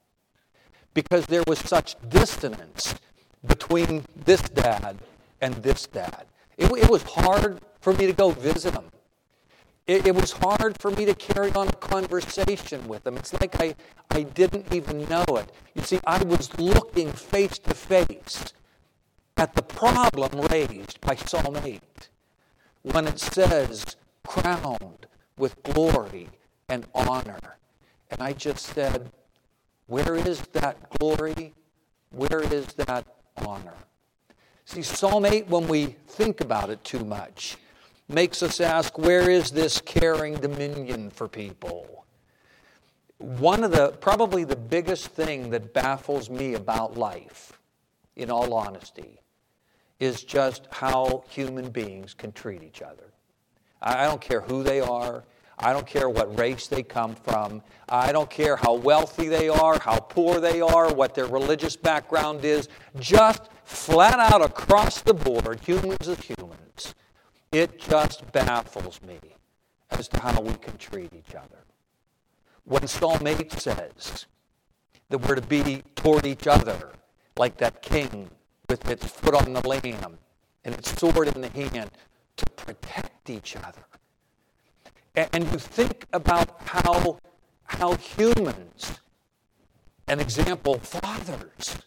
because 0.95 1.27
there 1.27 1.43
was 1.47 1.59
such 1.59 1.97
dissonance 2.09 2.95
between 3.47 4.05
this 4.25 4.43
dad 4.43 4.99
and 5.41 5.55
this 5.57 5.87
dad. 5.87 6.27
It, 6.57 6.71
it 6.71 6.91
was 6.91 7.03
hard 7.03 7.61
for 7.81 7.93
me 7.95 8.07
to 8.07 8.13
go 8.13 8.31
visit 8.31 8.75
him. 8.75 8.85
It, 9.87 10.07
it, 10.07 10.15
was 10.15 10.33
hard 10.33 10.77
for 10.81 10.91
me 10.91 11.05
to 11.05 11.15
carry 11.15 11.53
on 11.53 11.69
a 11.69 11.73
conversation 11.73 12.89
with 12.89 13.07
him. 13.07 13.17
It's 13.17 13.33
like 13.33 13.61
I, 13.61 13.75
I 14.11 14.25
didn't 14.25 14.73
even 14.75 15.09
know 15.09 15.25
it. 15.31 15.53
You 15.75 15.83
see, 15.83 16.01
I 16.07 16.23
was 16.25 16.59
looking 16.59 17.13
face 17.13 17.59
to 17.61 17.75
face 17.75 18.53
at 19.37 19.55
the 19.55 19.63
problem 19.63 20.41
raised 20.47 21.01
by 21.01 21.15
Psalm 21.15 21.57
8 21.63 21.81
when 22.83 23.07
it 23.07 23.19
says, 23.19 23.97
crowned 24.25 25.07
with 25.37 25.63
glory 25.63 26.29
and 26.69 26.87
honor. 26.95 27.59
And 28.11 28.23
I 28.23 28.33
just 28.33 28.67
said, 28.67 29.11
where 29.87 30.15
is 30.15 30.41
that 30.53 30.91
glory? 30.99 31.55
Where 32.11 32.41
is 32.41 32.67
that 32.75 33.07
honor? 33.37 33.75
See, 34.65 34.83
Psalm 34.83 35.27
8, 35.27 35.49
when 35.49 35.69
we 35.69 35.97
think 36.09 36.41
about 36.41 36.71
it 36.71 36.83
too 36.83 37.05
much, 37.05 37.57
makes 38.09 38.43
us 38.43 38.61
ask, 38.61 38.97
where 38.99 39.31
is 39.31 39.51
this 39.51 39.81
caring 39.81 40.35
dominion 40.35 41.11
for 41.11 41.29
people? 41.29 42.05
One 43.19 43.65
of 43.65 43.71
the, 43.71 43.93
probably 43.93 44.45
the 44.45 44.57
biggest 44.57 45.09
thing 45.09 45.51
that 45.51 45.73
baffles 45.73 46.31
me 46.31 46.55
about 46.55 46.97
life, 46.97 47.53
in 48.17 48.31
all 48.31 48.55
honesty, 48.55 49.21
is 49.99 50.23
just 50.23 50.67
how 50.71 51.25
human 51.29 51.71
beings 51.71 52.15
can 52.15 52.33
treat 52.33 52.63
each 52.63 52.83
other. 52.83 53.13
I 53.81 54.05
don't 54.05 54.21
care 54.21 54.41
who 54.41 54.63
they 54.63 54.81
are. 54.81 55.25
I 55.59 55.73
don't 55.73 55.87
care 55.87 56.11
what 56.11 56.39
race 56.39 56.67
they 56.67 56.83
come 56.83 57.15
from. 57.15 57.63
I 57.89 58.13
don't 58.13 58.29
care 58.29 58.57
how 58.57 58.75
wealthy 58.75 59.29
they 59.29 59.49
are, 59.49 59.79
how 59.79 59.99
poor 59.99 60.39
they 60.39 60.61
are, 60.61 60.93
what 60.93 61.15
their 61.15 61.27
religious 61.27 61.77
background 61.77 62.45
is. 62.45 62.69
Just 62.99 63.49
flat 63.65 64.19
out 64.19 64.45
across 64.45 65.01
the 65.01 65.15
board, 65.15 65.61
humans 65.61 66.09
as 66.09 66.19
humans. 66.21 66.95
It 67.53 67.79
just 67.79 68.31
baffles 68.33 69.01
me 69.03 69.19
as 69.91 70.09
to 70.09 70.21
how 70.21 70.41
we 70.41 70.53
can 70.55 70.77
treat 70.77 71.13
each 71.15 71.35
other. 71.35 71.65
When 72.65 72.87
Psalm 72.87 73.27
8 73.27 73.53
says 73.53 74.27
that 75.09 75.19
we're 75.19 75.37
to 75.37 75.41
be 75.41 75.83
toward 75.95 76.27
each 76.27 76.47
other 76.47 76.93
like 77.39 77.57
that 77.59 77.81
king 77.81 78.29
with 78.69 78.89
its 78.91 79.07
foot 79.07 79.35
on 79.35 79.53
the 79.53 79.67
lamb 79.67 80.19
and 80.65 80.75
its 80.75 80.99
sword 80.99 81.29
in 81.29 81.41
the 81.41 81.49
hand 81.49 81.91
to 82.37 82.47
protect 82.57 83.31
each 83.31 83.57
other 83.57 83.85
and 85.17 85.51
you 85.51 85.59
think 85.59 86.07
about 86.13 86.61
how, 86.67 87.19
how 87.65 87.95
humans, 87.95 89.01
an 90.07 90.21
example, 90.21 90.79
fathers, 90.79 91.79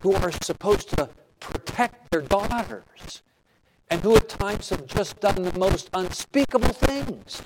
who 0.00 0.14
are 0.14 0.32
supposed 0.32 0.90
to 0.90 1.08
protect 1.38 2.10
their 2.10 2.22
daughters 2.22 3.22
and 3.88 4.00
who 4.02 4.16
at 4.16 4.28
times 4.28 4.70
have 4.70 4.86
just 4.86 5.20
done 5.20 5.42
the 5.42 5.58
most 5.58 5.88
unspeakable 5.94 6.70
things. 6.72 7.42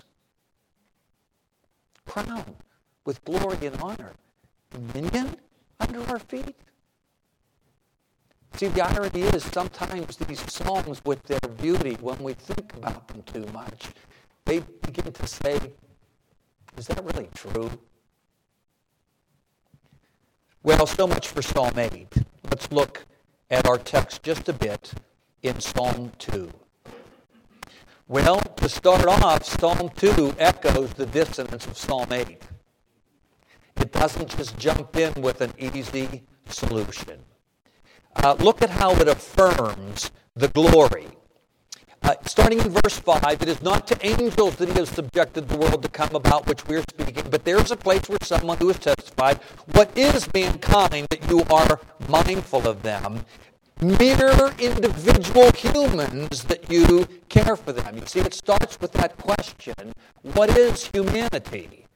Crown 2.07 2.57
with 3.05 3.23
glory 3.25 3.67
and 3.67 3.81
honor, 3.83 4.13
dominion 4.71 5.37
under 5.79 6.03
our 6.09 6.19
feet. 6.19 6.57
See, 8.57 8.69
the 8.69 8.83
irony 8.83 9.23
is 9.23 9.45
sometimes 9.45 10.17
these 10.17 10.53
songs, 10.53 11.01
with 11.05 11.23
their 11.23 11.41
beauty, 11.41 11.97
when 12.01 12.19
we 12.19 12.35
think 12.35 12.75
about 12.75 13.09
them 13.09 13.23
too 13.23 13.47
much, 13.53 13.89
they 14.45 14.61
begin 14.83 15.13
to 15.13 15.27
say, 15.27 15.59
is 16.77 16.87
that 16.89 17.03
really 17.05 17.29
true? 17.35 17.71
Well, 20.63 20.87
so 20.87 21.07
much 21.07 21.29
for 21.29 21.41
Psalm 21.41 21.79
8. 21.79 22.09
Let's 22.51 22.71
look 22.71 23.07
at 23.51 23.67
our 23.67 23.79
text 23.79 24.23
just 24.23 24.49
a 24.49 24.53
bit 24.53 24.93
in 25.43 25.59
Psalm 25.61 26.13
2. 26.19 26.51
Well, 28.09 28.41
to 28.41 28.69
start 28.69 29.07
off, 29.07 29.45
Psalm 29.45 29.91
2 29.97 30.35
echoes 30.39 30.93
the 30.95 31.07
dissonance 31.07 31.67
of 31.67 31.79
Psalm 31.79 32.13
8. 32.13 32.43
It 33.77 33.93
doesn't 33.93 34.37
just 34.37 34.59
jump 34.59 34.97
in 34.97 35.23
with 35.23 35.41
an 35.41 35.55
easy 35.59 36.25
solution. 36.49 37.21
Uh, 38.17 38.35
look 38.39 38.63
at 38.63 38.71
how 38.71 38.93
it 38.93 39.09
affirms 39.09 40.11
the 40.35 40.49
glory. 40.49 41.07
Uh, 42.03 42.15
starting 42.25 42.59
in 42.59 42.71
verse 42.71 42.99
5, 42.99 43.43
it 43.43 43.49
is 43.49 43.63
not 43.63 43.87
to 43.87 44.07
angels 44.07 44.57
that 44.57 44.69
he 44.69 44.75
has 44.75 44.89
subjected 44.89 45.49
the 45.49 45.57
world 45.57 45.83
to 45.83 45.89
come 45.89 46.15
about 46.15 46.47
which 46.47 46.67
we 46.67 46.77
are 46.77 46.83
speaking, 46.91 47.25
but 47.31 47.45
there's 47.45 47.71
a 47.71 47.77
place 47.77 48.09
where 48.09 48.19
someone 48.23 48.57
who 48.57 48.69
has 48.69 48.79
testified, 48.79 49.37
What 49.73 49.97
is 49.97 50.33
mankind 50.33 51.07
that 51.11 51.31
you 51.31 51.45
are 51.51 51.79
mindful 52.09 52.67
of 52.67 52.83
them? 52.83 53.27
Mere 53.83 54.53
individual 54.59 55.53
humans 55.53 56.45
that 56.45 56.71
you 56.71 57.07
care 57.29 57.57
for 57.57 57.73
them. 57.73 57.97
You 57.97 58.07
see, 58.07 58.21
it 58.21 58.35
starts 58.35 58.81
with 58.81 58.93
that 58.93 59.17
question 59.19 59.93
What 60.23 60.57
is 60.57 60.87
humanity? 60.87 61.87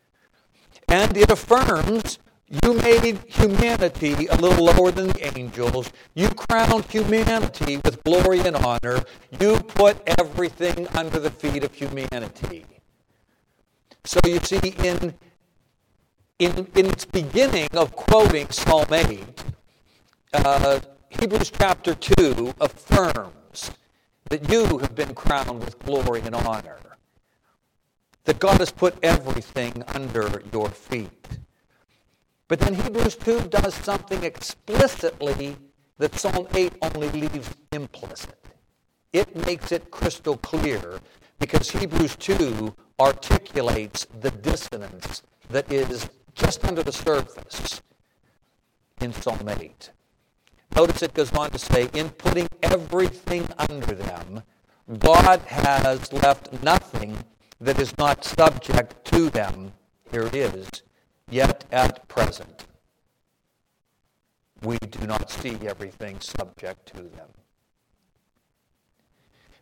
And 0.89 1.17
it 1.17 1.31
affirms 1.31 2.19
you 2.49 2.75
made 2.75 3.19
humanity 3.27 4.27
a 4.27 4.37
little 4.37 4.67
lower 4.67 4.91
than 4.91 5.09
the 5.09 5.37
angels. 5.39 5.91
You 6.15 6.29
crowned 6.29 6.85
humanity 6.87 7.79
with 7.79 8.03
glory 8.05 8.41
and 8.41 8.57
honor. 8.57 9.03
You 9.41 9.57
put 9.61 9.97
everything 10.07 10.87
under 10.89 11.19
the 11.19 11.31
feet 11.31 11.65
of 11.65 11.73
humanity. 11.75 12.67
So 14.05 14.21
you 14.27 14.39
see, 14.41 14.75
in, 14.85 15.15
in, 16.39 16.67
in 16.77 16.87
its 16.87 17.07
beginning 17.07 17.69
of 17.73 17.97
quoting 17.97 18.51
Psalm 18.51 18.93
8, 18.93 19.25
uh, 20.35 20.81
Hebrews 21.09 21.51
chapter 21.51 21.95
2 21.95 22.55
affirms 22.61 23.71
that 24.29 24.51
you 24.51 24.79
have 24.79 24.95
been 24.95 25.15
crowned 25.15 25.61
with 25.61 25.79
glory 25.79 26.21
and 26.21 26.35
honor, 26.35 26.79
that 28.25 28.39
God 28.39 28.59
has 28.59 28.71
put 28.71 28.97
everything 29.03 29.83
under 29.95 30.43
your 30.53 30.69
feet. 30.69 31.39
But 32.55 32.61
then 32.61 32.75
Hebrews 32.75 33.17
2 33.17 33.49
does 33.49 33.75
something 33.75 34.23
explicitly 34.23 35.57
that 35.99 36.15
Psalm 36.15 36.47
8 36.55 36.73
only 36.83 37.09
leaves 37.09 37.51
implicit. 37.73 38.39
It 39.13 39.35
makes 39.45 39.73
it 39.73 39.91
crystal 39.91 40.37
clear 40.37 41.01
because 41.41 41.73
Hebrews 41.73 42.15
2 42.15 42.73
articulates 43.01 44.07
the 44.21 44.31
dissonance 44.31 45.25
that 45.51 45.73
is 45.73 46.09
just 46.37 46.65
under 46.65 46.85
the 46.85 46.93
surface 46.93 47.83
in 49.01 49.13
Psalm 49.13 49.49
8. 49.49 49.91
Notice 50.77 51.03
it 51.03 51.13
goes 51.13 51.33
on 51.33 51.51
to 51.51 51.59
say, 51.59 51.91
in 51.93 52.11
putting 52.11 52.47
everything 52.63 53.49
under 53.69 53.97
them, 53.97 54.45
God 55.01 55.41
has 55.41 56.13
left 56.13 56.63
nothing 56.63 57.19
that 57.61 57.81
is 57.81 57.99
not 57.99 58.25
subject 58.25 59.05
to 59.07 59.29
them. 59.29 59.73
Here 60.13 60.27
it 60.27 60.37
is 60.37 60.85
Yet 61.31 61.65
at 61.73 62.07
present, 62.09 62.67
we 64.63 64.79
do 64.79 65.07
not 65.07 65.31
see 65.31 65.59
everything 65.67 66.21
subject 66.21 66.87
to 66.95 67.03
them. 67.03 67.29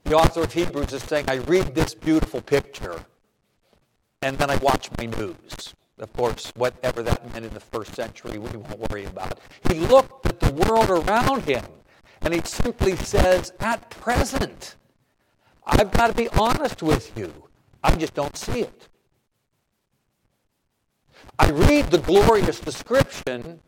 The 0.05 0.15
author 0.15 0.43
of 0.43 0.53
Hebrews 0.53 0.93
is 0.93 1.03
saying, 1.03 1.27
I 1.29 1.37
read 1.37 1.75
this 1.75 1.95
beautiful 1.95 2.41
picture, 2.41 3.05
and 4.21 4.37
then 4.39 4.51
I 4.51 4.57
watch 4.57 4.91
my 4.99 5.07
news. 5.07 5.75
Of 5.99 6.13
course, 6.15 6.53
whatever 6.57 7.03
that 7.03 7.33
meant 7.33 7.47
in 7.47 7.55
the 7.55 7.61
first 7.61 7.95
century, 7.95 8.39
we 8.39 8.57
won't 8.57 8.91
worry 8.91 9.05
about. 9.05 9.39
He 9.71 9.79
looked 9.79 10.27
at 10.27 10.41
the 10.41 10.53
world 10.53 10.91
around 10.91 11.43
him, 11.43 11.65
and 12.23 12.35
he 12.35 12.41
simply 12.45 12.97
says, 12.97 13.53
At 13.61 13.89
present, 13.91 14.75
I've 15.65 15.93
got 15.93 16.09
to 16.09 16.15
be 16.15 16.29
honest 16.31 16.83
with 16.83 17.17
you. 17.17 17.33
I 17.85 17.95
just 17.95 18.15
don't 18.15 18.37
see 18.37 18.61
it. 18.61 18.89
I 21.39 21.51
read 21.51 21.87
the 21.91 21.99
glorious 21.99 22.61
description, 22.61 23.61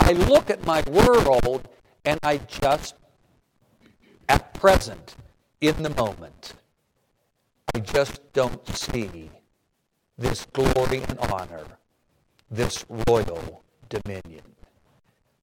I 0.00 0.12
look 0.12 0.50
at 0.50 0.64
my 0.64 0.82
world, 0.90 1.68
and 2.04 2.18
I 2.22 2.38
just, 2.38 2.94
at 4.28 4.54
present, 4.54 5.16
in 5.60 5.82
the 5.82 5.90
moment, 5.90 6.54
I 7.74 7.80
just 7.80 8.32
don't 8.32 8.66
see 8.68 9.30
this 10.18 10.46
glory 10.52 11.02
and 11.08 11.18
honor, 11.18 11.64
this 12.50 12.84
royal 13.06 13.62
dominion. 13.88 14.42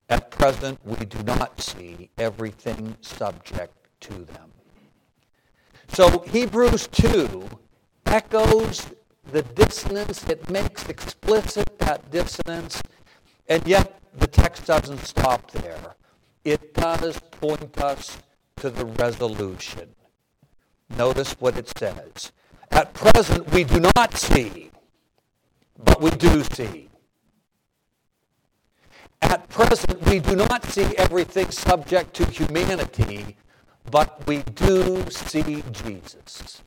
At 0.09 0.31
present, 0.31 0.79
we 0.85 1.05
do 1.05 1.21
not 1.23 1.61
see 1.61 2.09
everything 2.17 2.95
subject 3.01 3.75
to 4.01 4.13
them. 4.13 4.51
So 5.89 6.19
Hebrews 6.19 6.87
2 6.87 7.47
echoes 8.05 8.87
the 9.33 9.41
dissonance, 9.41 10.23
it 10.29 10.47
makes 10.47 10.87
explicit 10.87 11.67
that 11.79 12.11
dissonance, 12.11 12.83
and 13.49 13.67
yet 13.67 13.99
the 14.15 14.27
text 14.27 14.67
doesn't 14.67 14.99
stop 14.99 15.49
there. 15.51 15.95
It 16.45 16.75
does 16.75 17.19
point 17.41 17.79
us 17.79 18.19
to 18.57 18.69
the 18.69 18.85
resolution. 18.85 19.95
Notice 20.95 21.33
what 21.39 21.57
it 21.57 21.67
says. 21.75 22.31
At 22.69 22.93
present, 22.93 23.51
we 23.51 23.63
do 23.63 23.79
not 23.95 24.15
see, 24.15 24.69
but 25.83 25.99
we 25.99 26.11
do 26.11 26.43
see. 26.43 26.89
At 29.23 29.49
present, 29.49 29.99
we 30.07 30.19
do 30.19 30.35
not 30.35 30.63
see 30.65 30.95
everything 30.95 31.49
subject 31.49 32.13
to 32.17 32.25
humanity, 32.25 33.35
but 33.89 34.27
we 34.27 34.43
do 34.43 35.09
see 35.09 35.63
Jesus. 35.71 36.61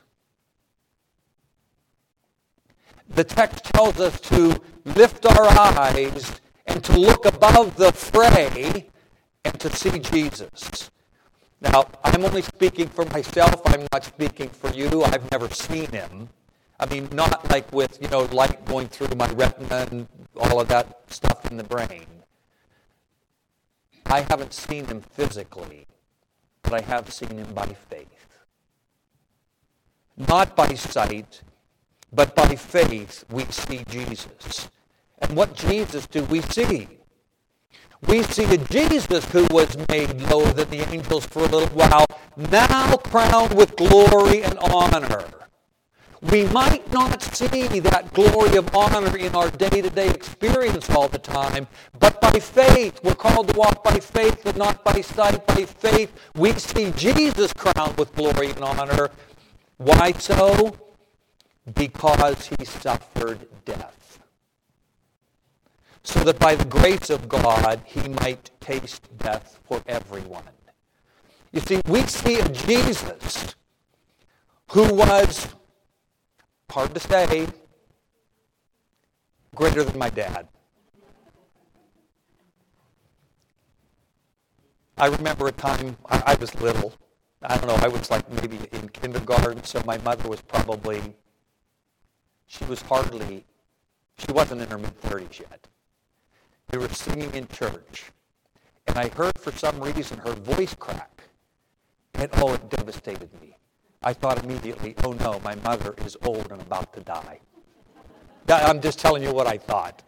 The 3.08 3.24
text 3.24 3.64
tells 3.64 4.00
us 4.00 4.20
to 4.20 4.60
lift 4.84 5.24
our 5.26 5.46
eyes 5.78 6.40
and 6.66 6.82
to 6.84 6.98
look 6.98 7.24
above 7.24 7.76
the 7.76 7.92
fray 7.92 8.88
and 9.44 9.60
to 9.60 9.74
see 9.74 9.98
Jesus. 9.98 10.90
Now, 11.60 11.88
I'm 12.04 12.24
only 12.24 12.42
speaking 12.42 12.88
for 12.88 13.04
myself. 13.06 13.62
I'm 13.66 13.86
not 13.92 14.04
speaking 14.04 14.48
for 14.48 14.70
you. 14.70 15.02
I've 15.04 15.30
never 15.30 15.48
seen 15.48 15.90
him. 15.90 16.28
I 16.78 16.86
mean, 16.86 17.08
not 17.12 17.50
like 17.50 17.72
with, 17.72 17.98
you 18.02 18.08
know, 18.08 18.24
light 18.24 18.64
going 18.66 18.88
through 18.88 19.16
my 19.16 19.28
retina 19.30 19.88
and 19.90 20.06
all 20.36 20.60
of 20.60 20.68
that 20.68 21.00
stuff 21.08 21.50
in 21.50 21.56
the 21.56 21.64
brain. 21.64 22.06
I 24.04 24.20
haven't 24.20 24.52
seen 24.52 24.86
him 24.86 25.00
physically, 25.00 25.86
but 26.62 26.74
I 26.74 26.80
have 26.82 27.12
seen 27.12 27.38
him 27.38 27.52
by 27.54 27.66
faith. 27.88 28.26
Not 30.16 30.54
by 30.54 30.74
sight, 30.74 31.42
but 32.12 32.34
by 32.34 32.54
faith, 32.56 33.24
we 33.30 33.44
see 33.46 33.84
Jesus. 33.88 34.68
And 35.18 35.36
what 35.36 35.54
Jesus 35.54 36.06
do 36.06 36.22
we 36.24 36.40
see? 36.42 36.88
We 38.06 38.22
see 38.22 38.44
a 38.44 38.58
Jesus 38.58 39.24
who 39.32 39.46
was 39.50 39.76
made 39.88 40.20
lower 40.30 40.52
than 40.52 40.70
the 40.70 40.88
angels 40.92 41.26
for 41.26 41.40
a 41.40 41.48
little 41.48 41.68
while, 41.68 42.06
now 42.36 42.96
crowned 42.96 43.54
with 43.54 43.74
glory 43.76 44.42
and 44.42 44.58
honor. 44.58 45.24
We 46.22 46.44
might 46.44 46.90
not 46.92 47.22
see 47.22 47.80
that 47.80 48.12
glory 48.12 48.56
of 48.56 48.74
honor 48.74 49.16
in 49.16 49.34
our 49.34 49.50
day-to-day 49.50 50.10
experience 50.10 50.88
all 50.90 51.08
the 51.08 51.18
time, 51.18 51.68
but 51.98 52.20
by 52.20 52.38
faith, 52.38 53.00
we're 53.02 53.14
called 53.14 53.48
to 53.48 53.58
walk 53.58 53.84
by 53.84 53.98
faith 54.00 54.44
and 54.46 54.56
not 54.56 54.84
by 54.84 55.00
sight. 55.00 55.46
By 55.46 55.64
faith, 55.64 56.12
we 56.34 56.52
see 56.54 56.90
Jesus 56.92 57.52
crowned 57.52 57.96
with 57.98 58.14
glory 58.14 58.50
and 58.50 58.60
honor. 58.60 59.10
Why 59.76 60.12
so? 60.12 60.76
Because 61.74 62.50
he 62.58 62.64
suffered 62.64 63.46
death, 63.64 64.20
so 66.02 66.22
that 66.24 66.38
by 66.38 66.54
the 66.54 66.64
grace 66.64 67.10
of 67.10 67.28
God 67.28 67.82
he 67.84 68.08
might 68.08 68.50
taste 68.60 69.02
death 69.18 69.58
for 69.64 69.82
everyone. 69.86 70.44
You 71.52 71.60
see, 71.60 71.80
we 71.88 72.02
see 72.02 72.38
a 72.38 72.48
Jesus 72.48 73.54
who 74.70 74.92
was, 74.94 75.48
hard 76.70 76.94
to 76.94 77.00
say, 77.00 77.46
greater 79.54 79.84
than 79.84 79.98
my 79.98 80.10
dad. 80.10 80.48
I 84.98 85.06
remember 85.06 85.46
a 85.46 85.52
time 85.52 85.96
I, 86.06 86.34
was 86.40 86.54
little. 86.60 86.94
I 87.42 87.56
don't 87.58 87.68
know, 87.68 87.74
I 87.84 87.88
was 87.88 88.10
like 88.10 88.30
maybe 88.30 88.58
in 88.72 88.88
kindergarten, 88.88 89.62
so 89.64 89.82
my 89.84 89.98
mother 89.98 90.28
was 90.28 90.40
probably, 90.40 91.14
she 92.46 92.64
was 92.64 92.80
hardly, 92.82 93.44
she 94.18 94.32
wasn't 94.32 94.62
in 94.62 94.68
her 94.68 94.78
mid-30s 94.78 95.40
yet. 95.40 95.66
We 96.72 96.78
were 96.78 96.88
singing 96.88 97.32
in 97.34 97.46
church, 97.48 98.04
and 98.86 98.98
I 98.98 99.08
heard 99.08 99.38
for 99.38 99.52
some 99.52 99.80
reason 99.80 100.18
her 100.18 100.32
voice 100.32 100.74
crack, 100.74 101.22
and 102.14 102.30
oh, 102.34 102.54
it 102.54 102.68
devastated 102.70 103.28
me. 103.40 103.56
I 104.02 104.12
thought 104.12 104.42
immediately, 104.44 104.94
oh 105.04 105.12
no, 105.12 105.40
my 105.40 105.54
mother 105.56 105.94
is 106.04 106.16
old 106.22 106.50
and 106.50 106.60
about 106.60 106.92
to 106.94 107.00
die. 107.00 107.40
I'm 108.48 108.80
just 108.80 108.98
telling 108.98 109.22
you 109.22 109.32
what 109.32 109.46
I 109.46 109.58
thought. 109.58 110.02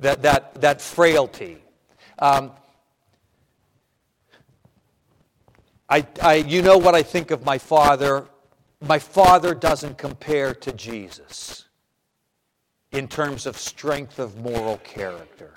That, 0.00 0.22
that, 0.22 0.60
that 0.60 0.80
frailty. 0.80 1.58
Um, 2.18 2.52
I, 5.88 6.06
I, 6.22 6.34
you 6.34 6.62
know 6.62 6.76
what 6.78 6.94
I 6.94 7.02
think 7.02 7.30
of 7.30 7.44
my 7.44 7.58
father. 7.58 8.26
My 8.80 8.98
father 8.98 9.54
doesn't 9.54 9.98
compare 9.98 10.54
to 10.54 10.72
Jesus 10.72 11.64
in 12.92 13.08
terms 13.08 13.46
of 13.46 13.56
strength 13.56 14.18
of 14.18 14.36
moral 14.38 14.78
character. 14.78 15.54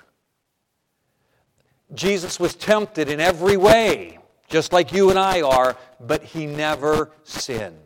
Jesus 1.94 2.40
was 2.40 2.54
tempted 2.54 3.08
in 3.08 3.20
every 3.20 3.56
way, 3.56 4.18
just 4.48 4.72
like 4.72 4.92
you 4.92 5.10
and 5.10 5.18
I 5.18 5.42
are, 5.42 5.76
but 6.00 6.22
he 6.22 6.46
never 6.46 7.10
sinned. 7.22 7.76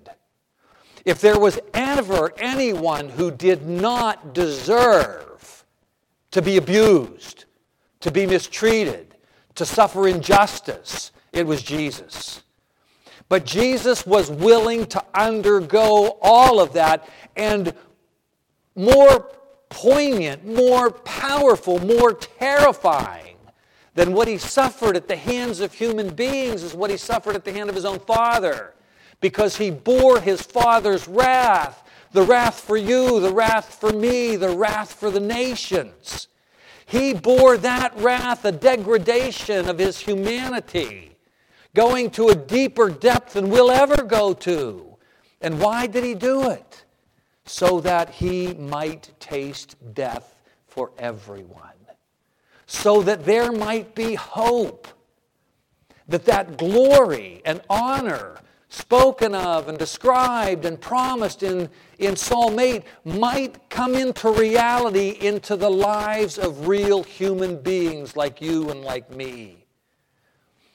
If 1.04 1.20
there 1.20 1.38
was 1.38 1.58
ever 1.74 2.32
anyone 2.38 3.08
who 3.08 3.30
did 3.30 3.66
not 3.66 4.34
deserve 4.34 5.64
to 6.32 6.42
be 6.42 6.56
abused, 6.56 7.44
to 8.00 8.10
be 8.10 8.26
mistreated, 8.26 9.16
to 9.54 9.64
suffer 9.64 10.08
injustice, 10.08 11.12
it 11.32 11.46
was 11.46 11.62
Jesus. 11.62 12.42
But 13.28 13.44
Jesus 13.44 14.06
was 14.06 14.30
willing 14.30 14.86
to 14.86 15.04
undergo 15.14 16.18
all 16.22 16.60
of 16.60 16.74
that 16.74 17.08
and 17.36 17.74
more 18.74 19.30
poignant, 19.68 20.46
more 20.46 20.90
powerful, 20.90 21.78
more 21.80 22.12
terrifying 22.12 23.36
than 23.94 24.12
what 24.12 24.28
he 24.28 24.38
suffered 24.38 24.96
at 24.96 25.08
the 25.08 25.16
hands 25.16 25.60
of 25.60 25.72
human 25.72 26.14
beings 26.14 26.62
is 26.62 26.74
what 26.74 26.90
he 26.90 26.96
suffered 26.96 27.34
at 27.34 27.44
the 27.44 27.52
hand 27.52 27.68
of 27.68 27.74
his 27.74 27.84
own 27.84 27.98
Father. 27.98 28.74
Because 29.20 29.56
he 29.56 29.70
bore 29.70 30.20
his 30.20 30.42
Father's 30.42 31.08
wrath 31.08 31.82
the 32.16 32.22
wrath 32.22 32.60
for 32.60 32.76
you, 32.76 33.20
the 33.20 33.32
wrath 33.32 33.74
for 33.74 33.92
me, 33.92 34.36
the 34.36 34.56
wrath 34.56 34.94
for 34.94 35.10
the 35.10 35.20
nations. 35.20 36.28
He 36.86 37.12
bore 37.12 37.56
that 37.58 37.96
wrath, 37.96 38.44
a 38.44 38.52
degradation 38.52 39.68
of 39.68 39.78
his 39.78 39.98
humanity, 39.98 41.15
going 41.76 42.08
to 42.08 42.28
a 42.28 42.34
deeper 42.34 42.88
depth 42.88 43.34
than 43.34 43.50
we'll 43.50 43.70
ever 43.70 44.02
go 44.02 44.32
to. 44.32 44.96
And 45.42 45.60
why 45.60 45.86
did 45.86 46.02
he 46.02 46.14
do 46.14 46.48
it? 46.48 46.84
So 47.44 47.80
that 47.80 48.08
he 48.08 48.54
might 48.54 49.12
taste 49.20 49.76
death 49.94 50.40
for 50.66 50.90
everyone. 50.98 51.62
So 52.66 53.02
that 53.02 53.24
there 53.26 53.52
might 53.52 53.94
be 53.94 54.14
hope. 54.14 54.88
That 56.08 56.24
that 56.24 56.56
glory 56.56 57.42
and 57.44 57.60
honor 57.68 58.38
spoken 58.70 59.34
of 59.34 59.68
and 59.68 59.78
described 59.78 60.64
and 60.64 60.80
promised 60.80 61.42
in, 61.42 61.68
in 61.98 62.16
Psalm 62.16 62.58
8 62.58 62.82
might 63.04 63.68
come 63.68 63.94
into 63.94 64.30
reality 64.30 65.18
into 65.20 65.56
the 65.56 65.70
lives 65.70 66.38
of 66.38 66.66
real 66.66 67.02
human 67.02 67.60
beings 67.60 68.16
like 68.16 68.40
you 68.40 68.70
and 68.70 68.82
like 68.82 69.10
me. 69.14 69.65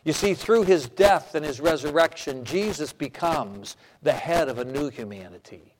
You 0.04 0.14
see, 0.14 0.34
through 0.34 0.64
his 0.64 0.90
death 0.90 1.36
and 1.36 1.46
his 1.46 1.60
resurrection, 1.60 2.44
Jesus 2.44 2.92
becomes 2.92 3.78
the 4.02 4.14
head 4.14 4.50
of 4.50 4.58
a 4.58 4.66
new 4.66 4.90
humanity. 4.90 5.76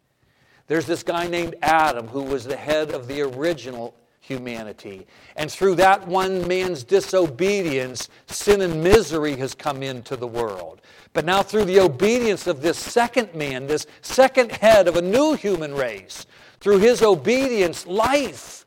There's 0.68 0.86
this 0.86 1.04
guy 1.04 1.28
named 1.28 1.56
Adam 1.62 2.08
who 2.08 2.24
was 2.24 2.46
the 2.46 2.56
head 2.56 2.92
of 2.92 3.08
the 3.08 3.22
original 3.22 3.96
humanity. 4.22 5.08
And 5.36 5.52
through 5.52 5.76
that 5.76 6.08
one 6.08 6.48
man's 6.48 6.84
disobedience, 6.84 8.10
sin 8.28 8.62
and 8.62 8.84
misery 8.84 9.36
has 9.38 9.56
come 9.56 9.82
into 9.82 10.16
the 10.16 10.28
world. 10.28 10.82
But 11.14 11.26
now, 11.26 11.44
through 11.44 11.66
the 11.66 11.80
obedience 11.80 12.48
of 12.48 12.62
this 12.62 12.78
second 12.78 13.34
man, 13.34 13.68
this 13.68 13.88
second 14.02 14.52
head 14.52 14.88
of 14.88 14.96
a 14.96 15.02
new 15.02 15.34
human 15.34 15.74
race, 15.74 16.26
through 16.62 16.78
his 16.78 17.02
obedience, 17.02 17.86
life 17.88 18.66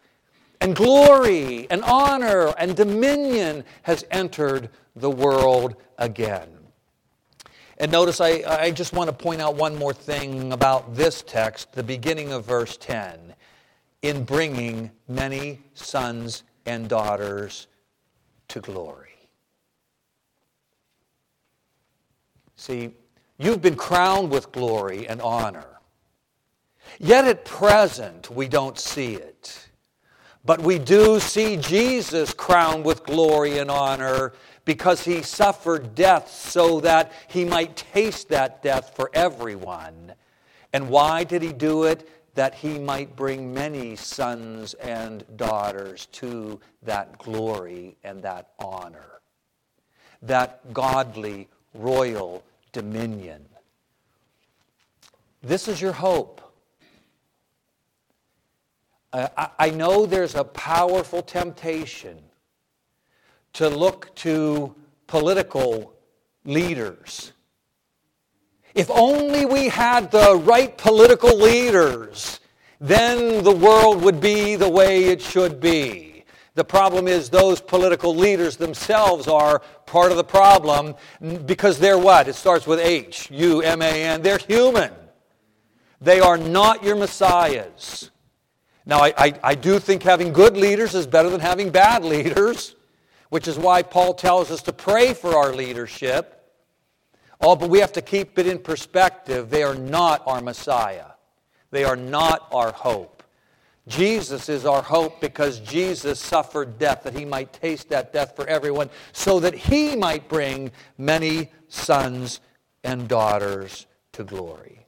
and 0.61 0.75
glory 0.75 1.69
and 1.71 1.83
honor 1.85 2.53
and 2.59 2.77
dominion 2.77 3.65
has 3.83 4.05
entered 4.11 4.69
the 4.97 5.11
world 5.11 5.77
again. 5.99 6.49
And 7.79 7.91
notice, 7.91 8.21
I, 8.21 8.43
I 8.47 8.71
just 8.71 8.93
want 8.93 9.11
to 9.11 9.17
point 9.17 9.41
out 9.41 9.57
one 9.57 9.75
more 9.75 9.93
thing 9.93 10.53
about 10.53 10.95
this 10.95 11.23
text, 11.23 11.73
the 11.73 11.83
beginning 11.83 12.33
of 12.33 12.45
verse 12.45 12.77
10. 12.77 13.35
In 14.03 14.25
bringing 14.25 14.91
many 15.09 15.61
sons 15.73 16.45
and 16.67 16.89
daughters 16.89 17.67
to 18.49 18.61
glory. 18.61 19.09
See, 22.57 22.91
you've 23.39 23.63
been 23.63 23.77
crowned 23.77 24.31
with 24.31 24.53
glory 24.53 25.09
and 25.09 25.21
honor. 25.21 25.67
Yet 26.99 27.25
at 27.25 27.45
present, 27.45 28.31
we 28.31 28.47
don't 28.47 28.79
see 28.79 29.15
it. 29.15 29.69
But 30.45 30.61
we 30.61 30.79
do 30.79 31.19
see 31.19 31.57
Jesus 31.57 32.35
crowned 32.35 32.85
with 32.85 33.05
glory 33.05 33.59
and 33.59 33.71
honor 33.71 34.35
because 34.65 35.05
he 35.05 35.23
suffered 35.23 35.95
death 35.95 36.31
so 36.31 36.81
that 36.81 37.13
he 37.29 37.45
might 37.45 37.77
taste 37.77 38.29
that 38.31 38.63
death 38.63 38.95
for 38.97 39.11
everyone. 39.13 40.15
And 40.73 40.89
why 40.89 41.25
did 41.25 41.43
he 41.43 41.53
do 41.53 41.85
it? 41.85 42.09
That 42.35 42.55
he 42.55 42.79
might 42.79 43.15
bring 43.15 43.53
many 43.55 43.95
sons 43.95 44.75
and 44.75 45.25
daughters 45.37 46.07
to 46.13 46.61
that 46.83 47.19
glory 47.19 47.97
and 48.03 48.23
that 48.23 48.51
honor. 48.59 49.21
That 50.23 50.73
godly, 50.73 51.49
royal 51.75 52.43
dominion. 52.73 53.45
This 55.43 55.69
is 55.69 55.81
your 55.81 55.93
hope. 55.93 56.41
Uh, 59.13 59.29
I 59.59 59.71
know 59.71 60.07
there's 60.07 60.35
a 60.35 60.43
powerful 60.43 61.23
temptation 61.23 62.19
to 63.55 63.69
look 63.69 64.15
to 64.17 64.75
political 65.07 65.95
leaders. 66.45 67.33
If 68.75 68.91
only 68.91 69.47
we 69.47 69.69
had 69.69 70.11
the 70.11 70.37
right 70.37 70.77
political 70.77 71.37
leaders, 71.37 72.41
then 72.81 73.45
the 73.45 73.55
world 73.55 74.03
would 74.03 74.21
be 74.21 74.57
the 74.57 74.69
way 74.69 75.05
it 75.05 75.23
should 75.23 75.61
be. 75.61 76.25
The 76.55 76.65
problem 76.65 77.09
is 77.09 77.31
those 77.31 77.61
political 77.61 78.15
leaders 78.15 78.57
themselves 78.57 79.27
are 79.27 79.61
part 79.87 80.11
of 80.11 80.17
the 80.17 80.25
problem 80.25 80.95
because 81.47 81.79
they're 81.79 81.99
what? 81.99 82.29
It 82.29 82.35
starts 82.35 82.67
with 82.67 82.79
H, 82.79 83.29
U, 83.31 83.61
M, 83.63 83.83
A, 83.83 84.05
N. 84.05 84.23
They're 84.23 84.39
human. 84.39 84.93
They 86.01 86.21
are 86.21 86.37
not 86.37 86.85
your 86.85 86.97
messiahs. 86.97 88.11
Now, 88.87 89.01
I, 89.01 89.15
I, 89.17 89.41
I, 89.43 89.55
do 89.55 89.79
think 89.79 90.03
having 90.03 90.33
good 90.33 90.57
leaders 90.57 90.95
is 90.95 91.07
better 91.07 91.31
than 91.31 91.41
having 91.41 91.71
bad 91.71 92.05
leaders, 92.05 92.74
which 93.35 93.49
is 93.49 93.59
why 93.59 93.83
Paul 93.83 94.15
tells 94.15 94.53
us 94.53 94.63
to 94.63 94.73
pray 94.73 95.13
for 95.13 95.37
our 95.37 95.53
leadership. 95.53 96.53
Oh, 97.41 97.57
but 97.57 97.69
we 97.69 97.81
have 97.81 97.91
to 97.95 98.01
keep 98.01 98.39
it 98.39 98.47
in 98.47 98.61
perspective. 98.61 99.51
They 99.51 99.65
are 99.65 99.75
not 99.75 100.23
our 100.25 100.41
Messiah. 100.41 101.07
They 101.73 101.83
are 101.83 101.97
not 101.97 102.47
our 102.53 102.71
hope. 102.71 103.25
Jesus 103.89 104.49
is 104.49 104.65
our 104.65 104.83
hope 104.83 105.21
because 105.21 105.59
Jesus 105.59 106.21
suffered 106.21 106.79
death, 106.79 107.03
that 107.03 107.19
he 107.19 107.25
might 107.25 107.53
taste 107.53 107.89
that 107.89 108.13
death 108.13 108.37
for 108.37 108.47
everyone, 108.47 108.89
so 109.13 109.41
that 109.41 109.55
he 109.55 109.97
might 109.97 110.29
bring 110.29 110.71
many 110.97 111.51
sons 111.67 112.39
and 112.85 113.09
daughters 113.09 113.87
to 114.13 114.23
glory. 114.23 114.87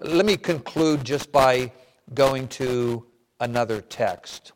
Let 0.00 0.26
me 0.26 0.36
conclude 0.36 1.04
just 1.04 1.30
by 1.30 1.70
going 2.12 2.48
to 2.48 3.06
another 3.38 3.80
text. 3.80 4.54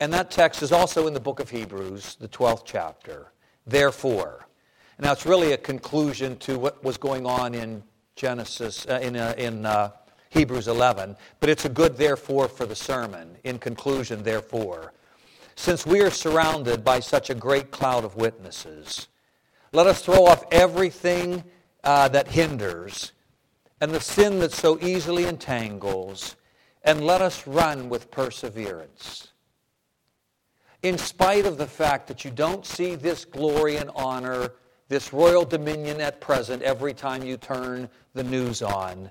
And 0.00 0.12
that 0.12 0.30
text 0.30 0.62
is 0.62 0.72
also 0.72 1.06
in 1.06 1.14
the 1.14 1.20
book 1.20 1.40
of 1.40 1.50
Hebrews, 1.50 2.16
the 2.20 2.28
12th 2.28 2.62
chapter. 2.64 3.32
Therefore. 3.66 4.46
Now, 5.00 5.12
it's 5.12 5.26
really 5.26 5.52
a 5.52 5.56
conclusion 5.56 6.36
to 6.38 6.58
what 6.58 6.82
was 6.82 6.96
going 6.96 7.24
on 7.24 7.54
in 7.54 7.82
Genesis, 8.16 8.84
uh, 8.86 8.98
in, 9.00 9.14
uh, 9.16 9.34
in 9.38 9.64
uh, 9.64 9.90
Hebrews 10.30 10.66
11, 10.66 11.16
but 11.38 11.48
it's 11.48 11.64
a 11.64 11.68
good 11.68 11.96
therefore 11.96 12.48
for 12.48 12.66
the 12.66 12.74
sermon. 12.74 13.36
In 13.44 13.58
conclusion, 13.58 14.22
therefore, 14.24 14.92
since 15.54 15.86
we 15.86 16.00
are 16.00 16.10
surrounded 16.10 16.84
by 16.84 17.00
such 17.00 17.30
a 17.30 17.34
great 17.34 17.70
cloud 17.70 18.04
of 18.04 18.16
witnesses, 18.16 19.06
let 19.72 19.86
us 19.86 20.02
throw 20.02 20.26
off 20.26 20.44
everything 20.50 21.44
uh, 21.84 22.08
that 22.08 22.28
hinders 22.28 23.12
and 23.80 23.92
the 23.92 24.00
sin 24.00 24.40
that 24.40 24.52
so 24.52 24.78
easily 24.80 25.24
entangles, 25.24 26.36
and 26.82 27.06
let 27.06 27.22
us 27.22 27.46
run 27.46 27.88
with 27.88 28.10
perseverance. 28.10 29.28
In 30.82 30.96
spite 30.98 31.46
of 31.46 31.58
the 31.58 31.66
fact 31.66 32.06
that 32.08 32.24
you 32.24 32.30
don't 32.30 32.64
see 32.64 32.94
this 32.94 33.24
glory 33.24 33.76
and 33.76 33.90
honor, 33.94 34.52
this 34.88 35.12
royal 35.12 35.44
dominion 35.44 36.00
at 36.00 36.20
present 36.20 36.62
every 36.62 36.94
time 36.94 37.24
you 37.24 37.36
turn 37.36 37.88
the 38.14 38.24
news 38.24 38.62
on. 38.62 39.10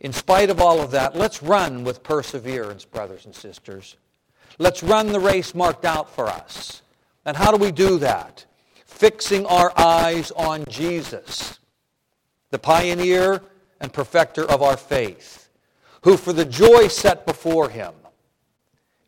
In 0.00 0.12
spite 0.12 0.50
of 0.50 0.60
all 0.60 0.80
of 0.80 0.90
that, 0.92 1.16
let's 1.16 1.42
run 1.42 1.84
with 1.84 2.02
perseverance, 2.02 2.84
brothers 2.84 3.24
and 3.24 3.34
sisters. 3.34 3.96
Let's 4.58 4.82
run 4.82 5.12
the 5.12 5.20
race 5.20 5.54
marked 5.54 5.84
out 5.84 6.10
for 6.10 6.26
us. 6.26 6.82
And 7.24 7.36
how 7.36 7.50
do 7.50 7.56
we 7.56 7.72
do 7.72 7.98
that? 7.98 8.44
Fixing 8.84 9.44
our 9.46 9.72
eyes 9.78 10.30
on 10.30 10.64
Jesus, 10.68 11.58
the 12.50 12.58
pioneer 12.58 13.42
and 13.80 13.92
perfecter 13.92 14.44
of 14.44 14.62
our 14.62 14.76
faith, 14.76 15.50
who 16.02 16.16
for 16.16 16.32
the 16.32 16.44
joy 16.44 16.88
set 16.88 17.26
before 17.26 17.68
him 17.68 17.92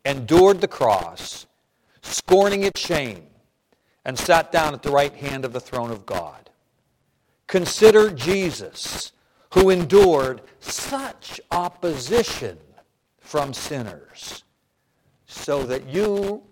endured 0.05 0.61
the 0.61 0.67
cross, 0.67 1.47
scorning 2.09 2.63
its 2.63 2.79
shame, 2.79 3.23
and 4.05 4.17
sat 4.17 4.51
down 4.51 4.73
at 4.73 4.81
the 4.81 4.91
right 4.91 5.13
hand 5.13 5.45
of 5.45 5.53
the 5.53 5.59
throne 5.59 5.91
of 5.91 6.05
God. 6.05 6.49
Consider 7.47 8.09
Jesus, 8.11 9.11
who 9.53 9.69
endured 9.69 10.41
such 10.59 11.39
opposition 11.51 12.57
from 13.19 13.53
sinners, 13.53 14.43
so 15.25 15.63
that 15.63 15.87
you 15.87 16.43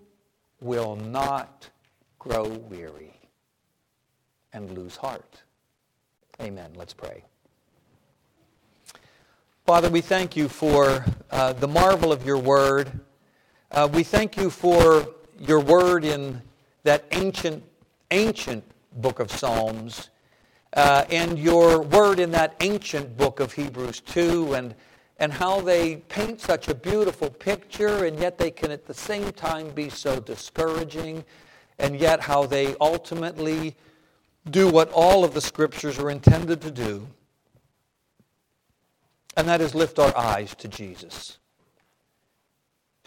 will 0.60 0.96
not 0.96 1.70
grow 2.18 2.48
weary 2.48 3.14
and 4.52 4.70
lose 4.76 4.96
heart. 4.96 5.42
Amen. 6.40 6.70
Let's 6.76 6.94
pray. 6.94 7.24
Father, 9.66 9.90
we 9.90 10.00
thank 10.00 10.36
you 10.36 10.48
for 10.48 11.04
uh, 11.30 11.52
the 11.52 11.68
marvel 11.68 12.12
of 12.12 12.24
your 12.24 12.38
word. 12.38 13.00
Uh, 13.70 13.88
we 13.92 14.02
thank 14.02 14.36
you 14.36 14.48
for 14.48 15.06
your 15.38 15.60
word 15.60 16.04
in 16.04 16.42
that 16.84 17.04
ancient, 17.12 17.62
ancient 18.10 18.64
book 18.94 19.20
of 19.20 19.30
Psalms 19.30 20.10
uh, 20.74 21.04
and 21.10 21.38
your 21.38 21.82
word 21.82 22.20
in 22.20 22.30
that 22.32 22.54
ancient 22.60 23.16
book 23.16 23.40
of 23.40 23.52
Hebrews 23.52 24.00
2 24.00 24.54
and, 24.54 24.74
and 25.18 25.32
how 25.32 25.60
they 25.60 25.96
paint 25.96 26.40
such 26.40 26.68
a 26.68 26.74
beautiful 26.74 27.30
picture 27.30 28.04
and 28.04 28.18
yet 28.18 28.38
they 28.38 28.50
can 28.50 28.70
at 28.70 28.86
the 28.86 28.94
same 28.94 29.32
time 29.32 29.70
be 29.70 29.88
so 29.88 30.20
discouraging 30.20 31.24
and 31.78 31.98
yet 31.98 32.20
how 32.20 32.46
they 32.46 32.74
ultimately 32.80 33.76
do 34.50 34.68
what 34.68 34.90
all 34.92 35.24
of 35.24 35.34
the 35.34 35.40
scriptures 35.40 35.98
are 35.98 36.10
intended 36.10 36.60
to 36.60 36.70
do 36.70 37.06
and 39.36 39.46
that 39.46 39.60
is 39.60 39.72
lift 39.72 40.00
our 40.00 40.14
eyes 40.16 40.54
to 40.56 40.66
Jesus. 40.66 41.38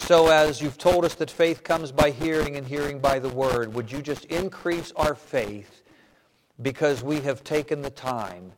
So 0.01 0.27
as 0.27 0.61
you've 0.61 0.79
told 0.79 1.05
us 1.05 1.15
that 1.15 1.31
faith 1.31 1.63
comes 1.63 1.91
by 1.91 2.09
hearing 2.09 2.57
and 2.57 2.67
hearing 2.67 2.99
by 2.99 3.19
the 3.19 3.29
word, 3.29 3.73
would 3.73 3.89
you 3.89 4.01
just 4.01 4.25
increase 4.25 4.91
our 4.97 5.15
faith 5.15 5.83
because 6.61 7.03
we 7.03 7.21
have 7.21 7.43
taken 7.43 7.81
the 7.81 7.91
time 7.91 8.51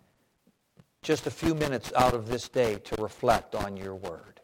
just 1.03 1.27
a 1.27 1.31
few 1.31 1.53
minutes 1.53 1.91
out 1.95 2.13
of 2.13 2.27
this 2.27 2.47
day 2.47 2.75
to 2.85 2.95
reflect 2.95 3.55
on 3.55 3.75
your 3.75 3.93
word. 3.93 4.39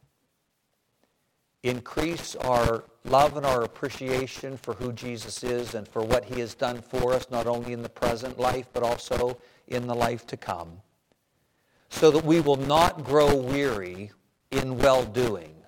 Increase 1.64 2.36
our 2.36 2.84
love 3.06 3.38
and 3.38 3.46
our 3.46 3.64
appreciation 3.64 4.58
for 4.58 4.74
who 4.74 4.92
Jesus 4.92 5.42
is 5.42 5.74
and 5.74 5.88
for 5.88 6.04
what 6.04 6.26
he 6.26 6.42
has 6.42 6.54
done 6.54 6.82
for 6.82 7.14
us, 7.14 7.32
not 7.32 7.48
only 7.48 7.72
in 7.72 7.82
the 7.82 7.90
present 7.90 8.38
life, 8.38 8.68
but 8.74 8.84
also 8.84 9.40
in 9.70 9.88
the 9.88 9.96
life 9.96 10.28
to 10.28 10.38
come, 10.38 10.82
so 11.90 12.12
that 12.12 12.26
we 12.26 12.42
will 12.42 12.58
not 12.58 13.06
grow 13.06 13.36
weary 13.36 14.12
in 14.52 14.78
well-doing 14.78 15.59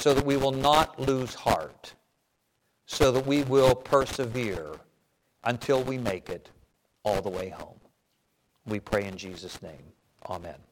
so 0.00 0.14
that 0.14 0.24
we 0.24 0.38
will 0.38 0.50
not 0.50 0.98
lose 0.98 1.34
heart, 1.34 1.92
so 2.86 3.12
that 3.12 3.26
we 3.26 3.42
will 3.42 3.74
persevere 3.74 4.72
until 5.44 5.82
we 5.82 5.98
make 5.98 6.30
it 6.30 6.48
all 7.02 7.20
the 7.20 7.28
way 7.28 7.50
home. 7.50 7.78
We 8.64 8.80
pray 8.80 9.04
in 9.04 9.18
Jesus' 9.18 9.60
name. 9.60 9.92
Amen. 10.26 10.69